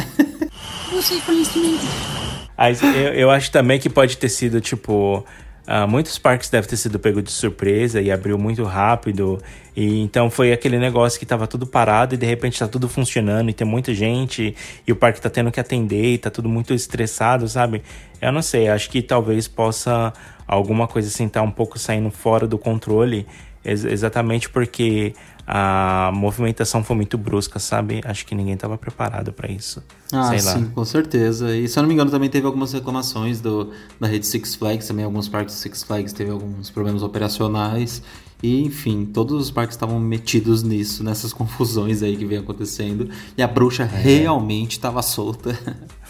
[2.58, 5.26] Aí, eu, eu acho também que pode ter sido, tipo.
[5.74, 9.42] Ah, muitos parques devem ter sido pego de surpresa e abriu muito rápido.
[9.74, 13.50] E então foi aquele negócio que tava tudo parado e de repente tá tudo funcionando
[13.50, 14.54] e tem muita gente
[14.86, 17.82] e o parque tá tendo que atender e tá tudo muito estressado, sabe?
[18.22, 20.12] Eu não sei, acho que talvez possa
[20.46, 23.26] alguma coisa assim tá um pouco saindo fora do controle,
[23.64, 25.14] ex- exatamente porque
[25.48, 28.02] a movimentação foi muito brusca, sabe?
[28.06, 29.84] Acho que ninguém tava preparado para isso.
[30.14, 30.70] Ah, sei sim, lá.
[30.74, 31.56] com certeza.
[31.56, 34.88] E se eu não me engano, também teve algumas reclamações do, da rede Six Flags,
[34.88, 38.02] também alguns parques Six Flags teve alguns problemas operacionais.
[38.44, 43.10] E, enfim, todos os parques estavam metidos nisso, nessas confusões aí que vem acontecendo.
[43.38, 43.88] E a bruxa É.
[43.88, 45.58] realmente estava solta.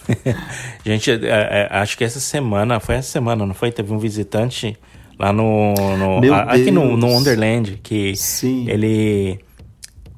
[0.86, 3.72] Gente, é, é, acho que essa semana, foi essa semana, não foi?
[3.72, 4.78] Teve um visitante
[5.20, 5.74] lá no.
[6.22, 8.66] no- a- aqui no, no Wonderland que Sim.
[8.70, 9.40] ele.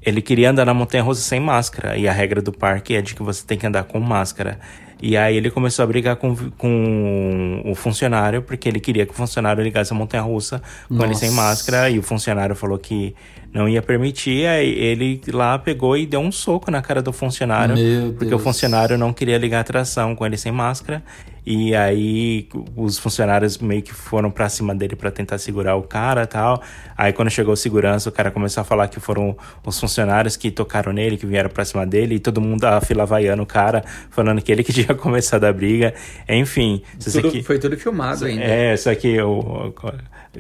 [0.06, 1.98] Ele queria andar na montanha russa sem máscara.
[1.98, 4.60] E a regra do parque é de que você tem que andar com máscara.
[5.02, 9.16] E aí ele começou a brigar com, com o funcionário, porque ele queria que o
[9.16, 11.42] funcionário ligasse a montanha russa com ele sem Nossa.
[11.42, 11.90] máscara.
[11.90, 13.16] E o funcionário falou que
[13.54, 14.46] não ia permitir.
[14.46, 17.76] Aí ele lá pegou e deu um soco na cara do funcionário.
[17.76, 18.42] Meu porque Deus.
[18.42, 21.02] o funcionário não queria ligar a atração com ele sem máscara.
[21.46, 26.26] E aí os funcionários meio que foram pra cima dele para tentar segurar o cara
[26.26, 26.62] tal.
[26.98, 29.36] Aí quando chegou o segurança, o cara começou a falar que foram
[29.66, 33.06] os funcionários que tocaram nele, que vieram pra cima dele, e todo mundo, a fila
[33.06, 35.94] vaiando o cara, falando que ele que tinha começado a briga.
[36.28, 36.82] Enfim.
[37.04, 38.44] Tudo, aqui, foi tudo filmado ainda.
[38.44, 39.74] É, só que o,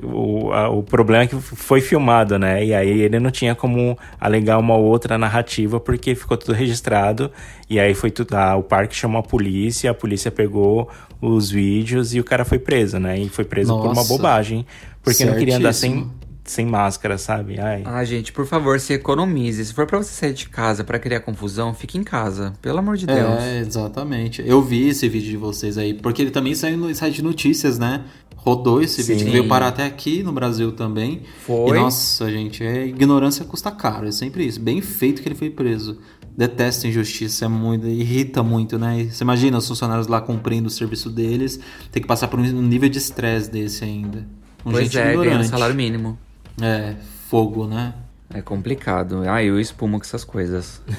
[0.01, 2.65] o, a, o problema é que foi filmado, né?
[2.65, 7.29] E aí ele não tinha como alegar uma outra narrativa, porque ficou tudo registrado.
[7.69, 8.33] E aí foi tudo.
[8.35, 10.89] Ah, o parque chamou a polícia, a polícia pegou
[11.21, 13.19] os vídeos e o cara foi preso, né?
[13.19, 13.83] E foi preso Nossa.
[13.87, 14.65] por uma bobagem.
[15.03, 16.13] Porque não queria andar sem, Certíssimo.
[16.45, 17.59] sem máscara, sabe?
[17.59, 17.83] Ai.
[17.85, 19.65] Ah, gente, por favor, se economize.
[19.65, 22.53] Se for pra você sair de casa pra criar confusão, fique em casa.
[22.61, 23.43] Pelo amor de Deus.
[23.43, 24.41] É, exatamente.
[24.45, 27.77] Eu vi esse vídeo de vocês aí, porque ele também saiu no site de notícias,
[27.77, 28.01] né?
[28.43, 29.13] Rodou esse Sim.
[29.13, 31.21] vídeo, veio parar até aqui no Brasil também.
[31.45, 31.77] Foi.
[31.77, 34.59] E nossa, gente, é ignorância custa caro, é sempre isso.
[34.59, 35.97] Bem feito que ele foi preso.
[36.35, 39.07] Detesto injustiça, é muito, irrita muito, né?
[39.09, 41.57] Você imagina os funcionários lá cumprindo o serviço deles,
[41.89, 44.27] ter que passar por um nível de estresse desse ainda.
[44.65, 45.49] Um pois gente é, ganhando ignorante.
[45.49, 46.17] salário mínimo.
[46.61, 46.95] É,
[47.29, 47.93] fogo, né?
[48.33, 49.23] É complicado.
[49.29, 50.81] Ah, eu espumo com essas coisas.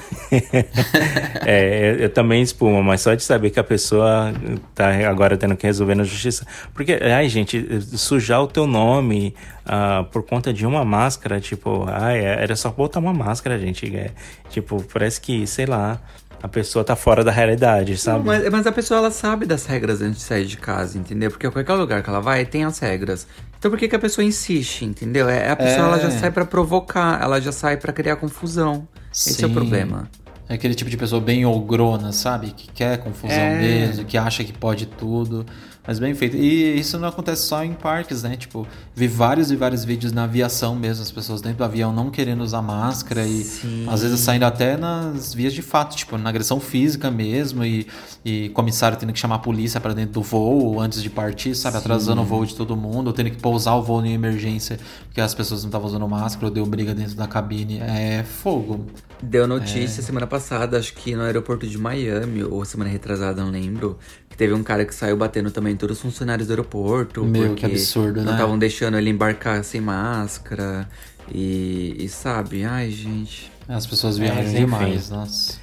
[1.47, 4.33] É, eu, também espumo, mas só de saber que a pessoa
[4.73, 6.45] tá agora tendo que resolver na justiça.
[6.73, 12.19] Porque, ai, gente, sujar o teu nome ah, por conta de uma máscara, tipo, ai,
[12.25, 13.95] era só botar uma máscara, gente.
[13.95, 14.09] É,
[14.49, 16.01] tipo, parece que, sei lá,
[16.45, 18.19] a pessoa tá fora da realidade, sabe?
[18.19, 21.31] Não, mas, mas a pessoa ela sabe das regras antes de sair de casa, entendeu?
[21.31, 23.25] Porque qualquer lugar que ela vai tem as regras.
[23.57, 25.27] Então por que, que a pessoa insiste, entendeu?
[25.27, 25.89] É, a pessoa É.
[25.89, 28.87] ela já sai pra provocar, ela já sai pra criar confusão.
[29.11, 29.55] Esse é o Sim.
[29.55, 30.07] problema.
[30.47, 32.51] É aquele tipo de pessoa bem ogrona, sabe?
[32.51, 33.57] Que quer confusão É.
[33.57, 35.43] mesmo, que acha que pode tudo.
[35.87, 36.35] Mas bem feito.
[36.35, 38.35] E isso não acontece só em parques, né?
[38.35, 42.09] Tipo, vi vários e vários vídeos na aviação mesmo, as pessoas dentro do avião não
[42.09, 43.85] querendo usar máscara e Sim.
[43.89, 47.87] às vezes saindo até nas vias de fato, tipo, na agressão física mesmo e,
[48.23, 51.77] e comissário tendo que chamar a polícia para dentro do voo antes de partir, sabe?
[51.77, 54.79] Atrasando o voo de todo mundo, ou tendo que pousar o voo em emergência
[55.15, 57.79] porque as pessoas não estavam usando máscara ou deu briga dentro da cabine.
[57.79, 58.85] É fogo.
[59.23, 63.97] Deu notícia semana passada, acho que no aeroporto de Miami, ou semana retrasada, não lembro,
[64.35, 67.23] que teve um cara que saiu batendo também em todos os funcionários do aeroporto.
[67.23, 68.31] Meu, porque que absurdo, Não né?
[68.33, 70.87] estavam deixando ele embarcar sem máscara.
[71.33, 73.49] E, e sabe, ai gente.
[73.67, 74.55] As pessoas viajam enfim.
[74.57, 75.57] demais, nossa.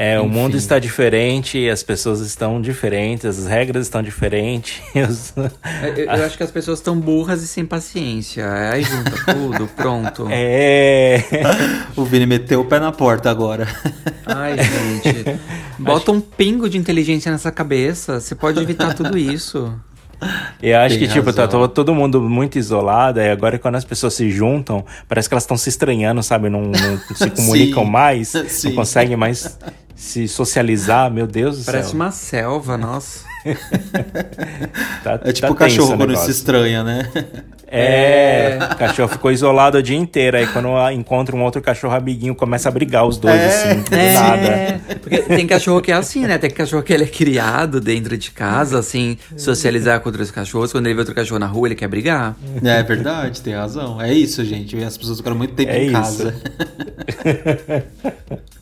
[0.00, 0.32] É, o Enfim.
[0.32, 4.80] mundo está diferente, as pessoas estão diferentes, as regras estão diferentes.
[4.94, 5.32] os-
[5.96, 8.46] Eu, eu acho que as pessoas estão burras e sem paciência.
[8.70, 10.28] Aí junta tudo, pronto.
[10.30, 11.24] É.
[11.96, 13.66] O Vini meteu o pé na porta agora.
[14.24, 15.36] Ai, gente.
[15.80, 18.20] Bota um pingo de inteligência nessa cabeça.
[18.20, 19.74] Você pode evitar tudo isso.
[20.62, 21.62] Eu acho Tem que, tipo, tá razão.
[21.62, 25.42] to- todo mundo muito isolado, e agora quando as pessoas se juntam, parece que elas
[25.44, 26.48] estão se estranhando, sabe?
[26.48, 28.68] Não, não se comunicam mais, Sim.
[28.68, 29.58] não conseguem mais
[29.98, 31.10] se socializar.
[31.10, 31.94] Meu Deus do Parece céu.
[31.96, 33.26] uma selva, nossa.
[35.02, 37.08] Tá- É tipo tá o cachorro quando se estranha, né?
[37.70, 40.36] É, o cachorro ficou isolado o dia inteiro.
[40.36, 43.46] Aí quando encontra um outro cachorro amiguinho, começa a brigar os dois, É.
[43.46, 44.80] assim, do nada.
[45.00, 46.36] Porque tem cachorro que é assim, né?
[46.38, 50.72] Tem cachorro que ele é criado dentro de casa, assim, socializar com outros cachorros.
[50.72, 52.34] Quando ele vê outro cachorro na rua, ele quer brigar.
[52.64, 54.00] É verdade, tem razão.
[54.00, 54.76] É isso, gente.
[54.82, 55.92] As pessoas ficaram muito tempo É em isso.
[55.92, 56.34] casa.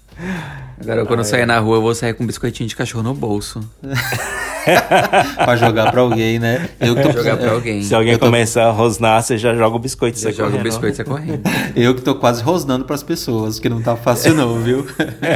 [0.80, 3.14] Agora, quando eu sair na rua, eu vou sair com um biscoitinho de cachorro no
[3.14, 3.60] bolso.
[5.36, 6.68] pra jogar pra alguém, né?
[6.80, 7.82] Eu que tô, Jogar pra alguém.
[7.82, 10.18] Se alguém Eu tô- começar a rosnar, você já joga o biscoito.
[10.18, 11.42] Você joga o biscoito e correndo.
[11.76, 14.86] eu que tô quase rosnando pras pessoas, que não tá fácil não, viu?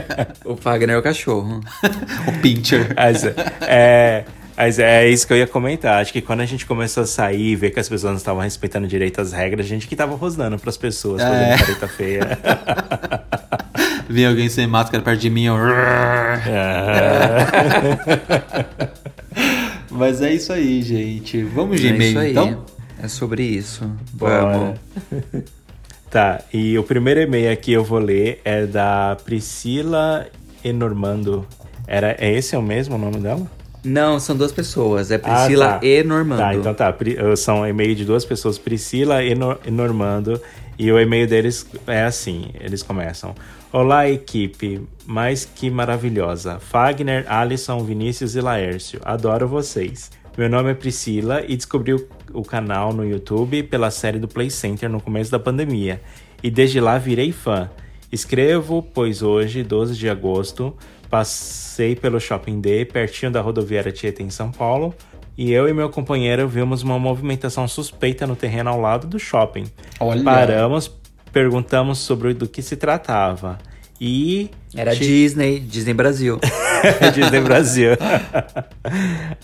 [0.44, 1.60] O Fagner é o cachorro.
[2.26, 2.92] o pincher.
[2.96, 3.24] Mas,
[3.62, 4.24] é,
[4.56, 6.00] mas é isso que eu ia comentar.
[6.00, 8.42] Acho que quando a gente começou a sair e ver que as pessoas não estavam
[8.42, 11.56] respeitando direito as regras, a gente que tava rosnando pras pessoas, fazendo É.
[11.58, 12.38] careta feia.
[14.10, 15.54] Vem alguém sem máscara perto de mim, eu...
[19.88, 21.44] Mas é isso aí, gente.
[21.44, 22.30] Vamos de é e-mail, isso aí.
[22.32, 22.64] então?
[23.00, 23.88] É sobre isso.
[24.14, 24.78] Vamos.
[26.10, 30.26] Tá, e o primeiro e-mail aqui eu vou ler é da Priscila
[30.64, 31.46] Enormando.
[31.86, 33.46] Era, é esse é o mesmo nome dela?
[33.84, 35.12] Não, são duas pessoas.
[35.12, 35.86] É Priscila Ah, tá.
[35.86, 36.38] e Normando.
[36.40, 36.92] Tá, então tá.
[37.36, 39.36] São e-mail de duas pessoas, Priscila e
[39.70, 40.42] Normando.
[40.76, 43.32] E o e-mail deles é assim: eles começam.
[43.72, 46.58] Olá, equipe, mais que maravilhosa.
[46.58, 49.00] Fagner, Alisson, Vinícius e Laércio.
[49.04, 50.10] Adoro vocês.
[50.36, 51.94] Meu nome é Priscila e descobri
[52.32, 56.02] o, canal no YouTube pela série do Play Center no começo da pandemia.
[56.42, 57.70] E desde lá virei fã.
[58.10, 60.76] Escrevo, pois hoje, 12 de agosto,
[61.08, 64.92] passei pelo Shopping D, pertinho da rodoviária Tietê em São Paulo,
[65.38, 69.66] e eu e meu companheiro vimos uma movimentação suspeita no terreno ao lado do shopping.
[70.00, 70.24] Olha.
[70.24, 70.88] Paramos,
[71.32, 73.58] perguntamos sobre do que se tratava.
[74.00, 74.50] E.
[74.74, 76.38] Era Disney, Disney Brasil.
[77.14, 77.90] Disney Brasil.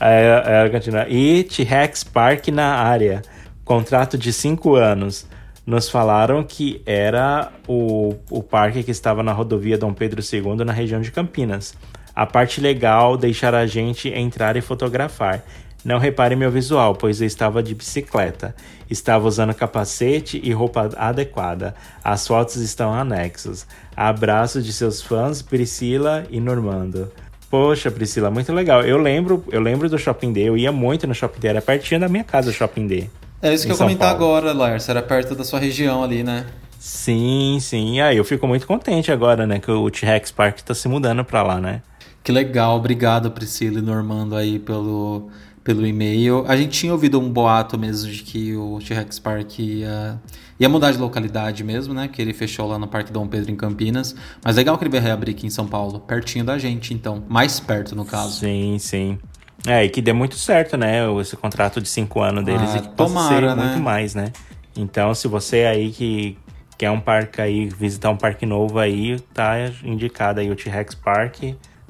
[0.00, 1.06] aí ela continua.
[1.08, 3.22] E T-Rex Park na área.
[3.64, 5.26] Contrato de 5 anos.
[5.66, 10.72] Nos falaram que era o, o parque que estava na rodovia Dom Pedro II, na
[10.72, 11.74] região de Campinas.
[12.14, 15.42] A parte legal deixar a gente entrar e fotografar.
[15.86, 18.56] Não repare meu visual, pois eu estava de bicicleta.
[18.90, 21.76] Estava usando capacete e roupa adequada.
[22.02, 23.64] As fotos estão anexos.
[23.96, 27.12] Abraços de seus fãs, Priscila e Normando.
[27.48, 28.82] Poxa, Priscila, muito legal.
[28.82, 32.00] Eu lembro, eu lembro do Shopping D, eu ia muito no Shopping D, era pertinho
[32.00, 33.08] da minha casa o Shopping D.
[33.40, 34.88] É isso que eu ia comentar agora, Lars.
[34.88, 36.46] Era perto da sua região ali, né?
[36.80, 38.00] Sim, sim.
[38.00, 39.60] Aí eu fico muito contente agora, né?
[39.60, 41.80] Que o T-Rex Park tá se mudando pra lá, né?
[42.24, 42.76] Que legal.
[42.76, 45.30] Obrigado, Priscila e Normando, aí pelo,
[45.66, 46.44] pelo e-mail.
[46.46, 50.16] A gente tinha ouvido um boato mesmo de que o T-Rex Park ia,
[50.60, 52.06] ia mudar de localidade mesmo, né?
[52.06, 54.14] Que ele fechou lá no Parque Dom Pedro em Campinas.
[54.44, 57.24] Mas legal que ele vai reabrir aqui em São Paulo, pertinho da gente, então.
[57.28, 58.38] Mais perto, no caso.
[58.38, 59.18] Sim, sim.
[59.66, 61.00] É, e que dê muito certo, né?
[61.20, 63.64] Esse contrato de cinco anos deles Ah, e que possa tomara, ser né?
[63.64, 64.30] muito mais, né?
[64.76, 66.38] Então, se você aí que
[66.78, 71.42] quer um parque aí, visitar um parque novo aí, tá indicado aí o T-Rex Park,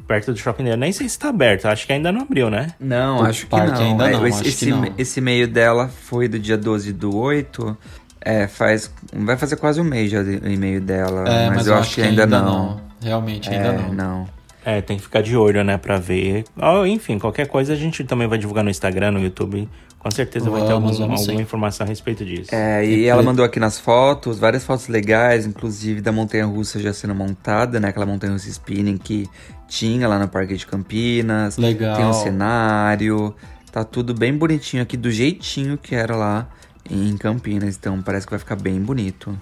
[0.06, 0.76] perto do Shopping Day.
[0.76, 2.68] Nem sei se tá aberto, acho que ainda não abriu, né?
[2.80, 3.62] Não, acho que não.
[3.74, 4.94] ainda É, não, esse, acho que esse, não.
[4.98, 7.76] esse e-mail dela foi do dia 12 do 8.
[8.20, 8.90] É, faz.
[9.12, 11.28] Vai fazer quase um mês já o e-mail dela.
[11.28, 12.80] É, mas, eu acho que ainda, não.
[13.00, 13.92] Realmente, É, ainda não.
[13.92, 14.28] não.
[14.64, 16.42] É, tem que ficar de olho, né, pra ver.
[16.58, 19.68] Ó, enfim, qualquer coisa a gente também vai divulgar no Instagram, no YouTube.
[20.00, 21.42] Com certeza vai ter Vamos, algum- vamos alguma sim.
[21.42, 22.52] informação a respeito disso.
[22.52, 26.92] É, e ela mandou aqui nas fotos, várias fotos legais, inclusive da montanha russa já
[26.92, 27.88] sendo montada, né?
[27.88, 29.28] Aquela montanha russa spinning que
[29.68, 31.56] tinha lá no Parque de Campinas.
[31.56, 31.96] Legal.
[31.96, 33.34] Tem um cenário.
[33.70, 36.48] Tá tudo bem bonitinho aqui, do jeitinho que era lá
[36.90, 37.76] em Campinas.
[37.76, 39.38] Então parece que vai ficar bem bonito.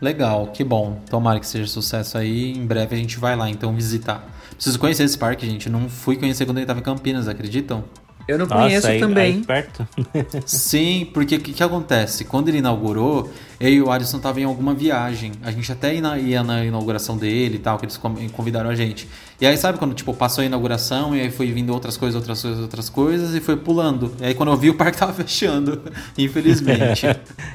[0.00, 1.00] Legal, que bom.
[1.08, 2.52] Tomara que seja sucesso aí.
[2.52, 4.24] Em breve a gente vai lá então visitar.
[4.54, 5.68] Preciso conhecer esse parque, gente.
[5.68, 7.84] Não fui conhecer quando ele tava em Campinas, acreditam?
[8.28, 9.36] Eu não Nossa, conheço aí, também.
[9.36, 9.88] aí perto.
[10.44, 12.26] Sim, porque o que, que acontece?
[12.26, 15.32] Quando ele inaugurou, eu e o Alisson tava em alguma viagem.
[15.42, 18.74] A gente até ia na, ia na inauguração dele e tal, que eles convidaram a
[18.74, 19.08] gente.
[19.40, 22.42] E aí, sabe quando, tipo, passou a inauguração e aí foi vindo outras coisas, outras
[22.42, 24.14] coisas, outras coisas e foi pulando.
[24.20, 25.80] E aí, quando eu vi, o parque tava fechando,
[26.18, 27.06] infelizmente.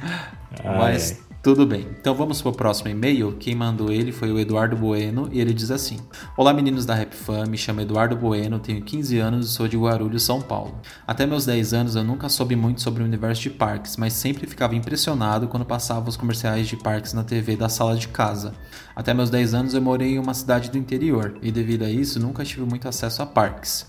[0.66, 1.22] Mas.
[1.44, 1.90] Tudo bem.
[2.00, 3.36] Então vamos pro próximo e-mail.
[3.38, 6.00] Quem mandou ele foi o Eduardo Bueno e ele diz assim:
[6.38, 9.78] Olá meninos da Rap Fan, me chamo Eduardo Bueno, tenho 15 anos e sou de
[9.78, 10.80] Guarulhos, São Paulo.
[11.06, 14.48] Até meus 10 anos eu nunca soube muito sobre o universo de parques, mas sempre
[14.48, 18.54] ficava impressionado quando passava os comerciais de parques na TV da sala de casa.
[18.96, 22.22] Até meus 10 anos eu morei em uma cidade do interior e devido a isso
[22.22, 23.86] nunca tive muito acesso a parques.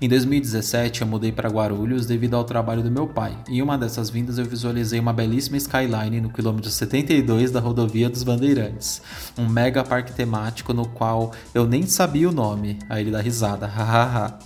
[0.00, 3.36] Em 2017, eu mudei para Guarulhos devido ao trabalho do meu pai.
[3.48, 8.22] Em uma dessas vindas, eu visualizei uma belíssima skyline no quilômetro 72 da rodovia dos
[8.22, 9.02] Bandeirantes.
[9.36, 12.78] Um mega parque temático no qual eu nem sabia o nome.
[12.88, 14.38] Aí ele dá risada, hahaha.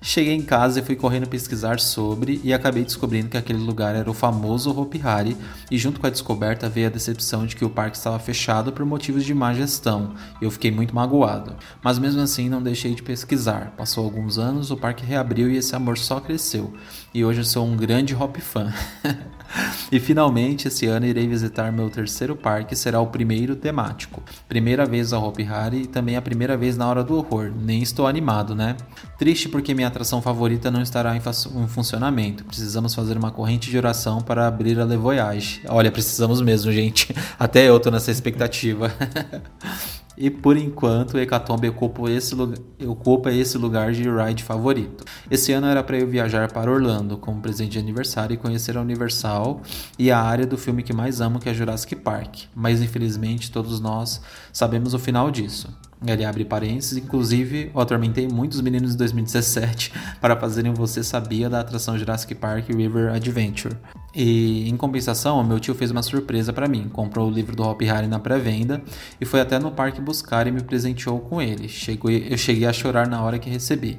[0.00, 4.10] Cheguei em casa e fui correndo pesquisar sobre e acabei descobrindo que aquele lugar era
[4.10, 5.36] o famoso Hopi Hari
[5.70, 8.84] e junto com a descoberta veio a decepção de que o parque estava fechado por
[8.84, 11.56] motivos de má gestão eu fiquei muito magoado.
[11.82, 13.74] Mas mesmo assim não deixei de pesquisar.
[13.76, 16.72] Passou alguns anos, o parque reabriu e esse amor só cresceu.
[17.12, 18.72] E hoje eu sou um grande Hop fã.
[19.90, 24.22] E finalmente, esse ano irei visitar meu terceiro parque, será o primeiro temático.
[24.48, 27.50] Primeira vez a Hopi Hari e também a primeira vez na Hora do Horror.
[27.58, 28.76] Nem estou animado, né?
[29.18, 32.44] Triste porque minha atração favorita não estará em, em funcionamento.
[32.44, 35.62] Precisamos fazer uma corrente de oração para abrir a Le Voyage.
[35.68, 37.14] Olha, precisamos mesmo, gente.
[37.38, 38.92] Até eu tô nessa expectativa.
[40.20, 45.04] E por enquanto, Hecatombe ocupa esse, lugar, ocupa esse lugar de ride favorito.
[45.30, 48.80] Esse ano era para eu viajar para Orlando como presente de aniversário e conhecer a
[48.80, 49.62] Universal
[49.96, 52.46] e a área do filme que mais amo, que é Jurassic Park.
[52.52, 54.20] Mas infelizmente todos nós
[54.52, 55.68] sabemos o final disso.
[56.06, 61.60] Ele abre parênteses, inclusive eu atormentei muitos meninos em 2017 para fazerem Você Sabia da
[61.60, 63.76] atração Jurassic Park River Adventure.
[64.14, 66.88] E em compensação, meu tio fez uma surpresa para mim.
[66.88, 68.80] Comprou o livro do Hopi Hari na pré-venda
[69.20, 71.68] e foi até no parque buscar e me presenteou com ele.
[71.68, 73.98] Chegou, eu cheguei a chorar na hora que recebi.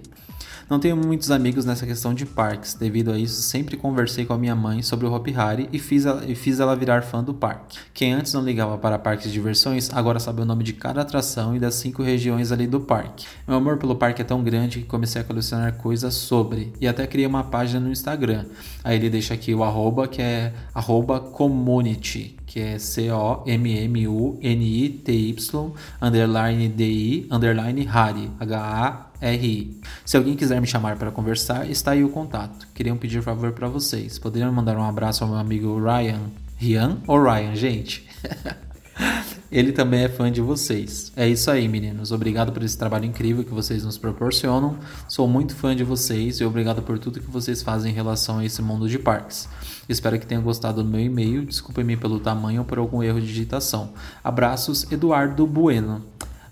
[0.70, 4.38] Não tenho muitos amigos nessa questão de parques, devido a isso sempre conversei com a
[4.38, 7.34] minha mãe sobre o Hopi Hari e fiz, ela, e fiz ela virar fã do
[7.34, 7.80] parque.
[7.92, 11.56] Quem antes não ligava para parques de diversões, agora sabe o nome de cada atração
[11.56, 13.26] e das cinco regiões ali do parque.
[13.48, 17.08] Meu amor pelo parque é tão grande que comecei a colecionar coisas sobre, e até
[17.08, 18.46] criei uma página no Instagram.
[18.84, 23.42] Aí ele deixa aqui o arroba, que é arroba community, que é C-O-M-M-U-N-I-T-Y,
[26.00, 28.30] underline D-I, underline Hari,
[29.22, 29.80] H-A-R-I.
[30.06, 32.68] Se alguém quiser me chamar para conversar, está aí o contato.
[32.74, 34.18] Queria pedir favor para vocês.
[34.18, 36.22] Poderiam mandar um abraço ao meu amigo Ryan?
[36.58, 38.08] Rian ou Ryan, gente?
[39.52, 41.12] ele também é fã de vocês.
[41.16, 42.12] É isso aí, meninos.
[42.12, 44.78] Obrigado por esse trabalho incrível que vocês nos proporcionam.
[45.08, 48.46] Sou muito fã de vocês e obrigado por tudo que vocês fazem em relação a
[48.46, 49.48] esse mundo de parques.
[49.88, 51.46] Espero que tenham gostado do meu e-mail.
[51.46, 53.94] Desculpem-me pelo tamanho ou por algum erro de digitação.
[54.24, 56.04] Abraços, Eduardo Bueno.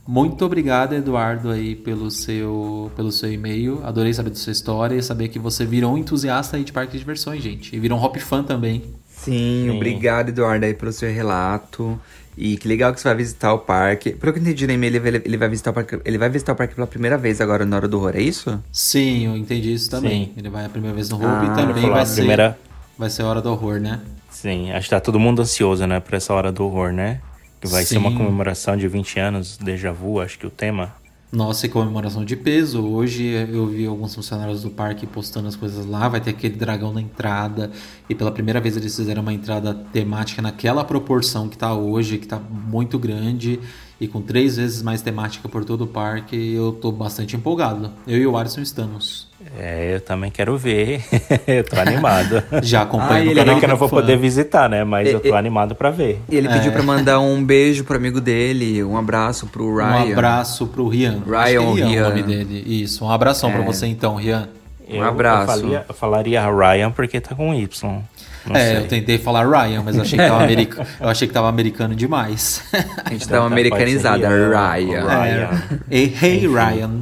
[0.07, 3.81] Muito obrigado, Eduardo, aí pelo seu, pelo seu e-mail.
[3.83, 6.93] Adorei saber da sua história e saber que você virou um entusiasta aí de parque
[6.93, 7.75] de diversões, gente.
[7.75, 8.83] E virou um hop fã também.
[9.09, 9.75] Sim, Sim.
[9.75, 11.99] obrigado, Eduardo, aí pelo seu relato.
[12.37, 14.11] E que legal que você vai visitar o parque.
[14.11, 15.99] Pelo que eu entendi no e-mail, ele, ele vai visitar o parque.
[16.05, 18.63] Ele vai visitar o parque pela primeira vez agora na hora do horror, é isso?
[18.71, 20.25] Sim, eu entendi isso também.
[20.27, 20.33] Sim.
[20.37, 22.57] Ele vai a primeira vez no Hope Ah, e também vai a ser, primeira-
[22.97, 23.99] vai ser hora do horror, né?
[24.29, 27.19] Sim, acho que tá todo mundo ansioso, né, por essa hora do horror, né?
[27.59, 28.17] Que vai ser uma Sim.
[28.17, 30.93] comemoração de 20 anos, déjà vu, acho que o tema.
[31.29, 32.81] Nossa, e comemoração de peso.
[32.81, 36.07] Hoje eu vi alguns funcionários do parque postando as coisas lá.
[36.07, 37.69] Vai ter aquele dragão na entrada.
[38.09, 42.27] E pela primeira vez eles fizeram uma entrada temática naquela proporção que tá hoje, que
[42.27, 43.59] tá muito grande.
[43.99, 46.53] E com três vezes mais temática por todo o parque.
[46.53, 47.91] Eu tô bastante empolgado.
[48.07, 49.26] Eu e o Alisson estamos.
[49.59, 51.03] É, eu também quero ver.
[51.47, 52.43] eu tô animado.
[52.63, 53.95] Já acompanhando Ah, o ele Pena canal que eu não vou fã.
[53.97, 54.83] poder visitar, né?
[54.83, 56.21] Mas É, eu tô é- animado pra ver.
[56.29, 60.11] E ele pediu pra mandar um beijo pro amigo dele, um abraço pro Um Ryan.
[60.13, 61.21] abraço pro Rian.
[61.25, 62.63] Ryan Acho que é Rian, o nome dele.
[62.83, 63.65] Isso, um abração pra É.
[63.65, 64.49] você então, Rian.
[64.87, 65.51] Eu, abraço.
[65.51, 68.01] Eu, falia- eu falaria Ryan porque tá com Y.
[68.47, 68.77] Não é, sei.
[68.77, 71.93] eu tentei falar Ryan, mas eu achei que tava, americano, eu achei que tava americano
[71.93, 72.63] demais.
[73.03, 75.05] A gente Então tá, americanizada, ser Ryan.
[75.05, 75.63] Ryan.
[75.91, 77.01] Hey, hey Ryan.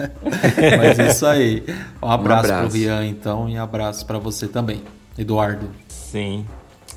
[0.78, 1.62] Mas isso aí.
[2.02, 2.68] Um abraço, abraço.
[2.70, 4.82] pro Rian, então, e abraço pra você também,
[5.18, 5.68] Eduardo.
[5.88, 6.46] Sim.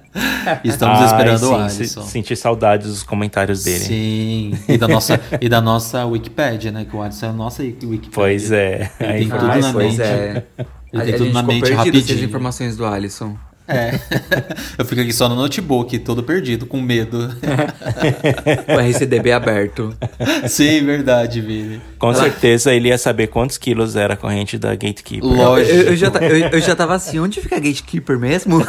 [0.64, 2.03] Estamos Ai, esperando o sim, Alisson.
[2.03, 3.85] se- Sentir saudades dos comentários dele.
[3.85, 6.85] Sim, e da nossa, e da nossa Wikipedia, né?
[6.85, 8.11] Que o Alisson é a nossa Wikipedia.
[8.12, 8.91] Pois é.
[8.99, 10.03] Ele tem foi tudo na pois mente.
[10.03, 10.45] é.
[10.93, 12.24] Ele a, tem a tudo gente na mente sem as rapidinho.
[12.24, 13.37] informações do Alisson.
[13.69, 13.99] É.
[14.79, 17.29] Eu fico aqui só no notebook, todo perdido, com medo.
[18.69, 19.97] O RCDB aberto.
[20.49, 21.81] Sim, verdade, Vini.
[21.99, 25.29] Com certeza ele ia saber quantos quilos era a corrente da Gatekeeper.
[25.29, 25.75] Lógico.
[25.75, 28.59] Eu, eu já, eu, eu já tava assim, onde fica a Gatekeeper mesmo?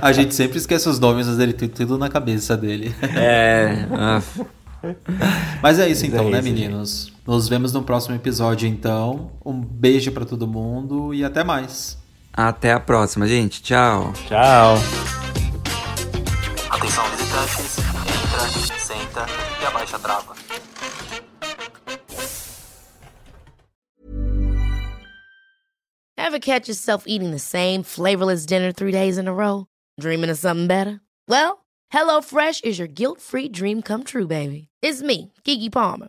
[0.00, 2.94] A gente sempre esquece os nomes, mas ele tem tudo na cabeça dele.
[3.14, 3.86] é.
[5.62, 7.12] Mas é isso então, é né, isso, meninos?
[7.26, 9.30] Nos vemos no próximo episódio, então.
[9.44, 12.01] Um beijo pra todo mundo e até mais.
[12.32, 13.62] Até a próxima, gente.
[13.62, 14.12] Tchau.
[14.28, 14.76] Tchau.
[16.70, 19.26] Atenção visitantes, entra, senta
[19.62, 20.34] e abaixa a trava.
[26.16, 29.66] Ever catch yourself eating the same flavorless dinner three days in a row?
[30.00, 31.00] Dreaming of something better?
[31.28, 34.68] Well, HelloFresh is your guilt free dream come true, baby.
[34.80, 36.08] It's me, Kiki Palmer.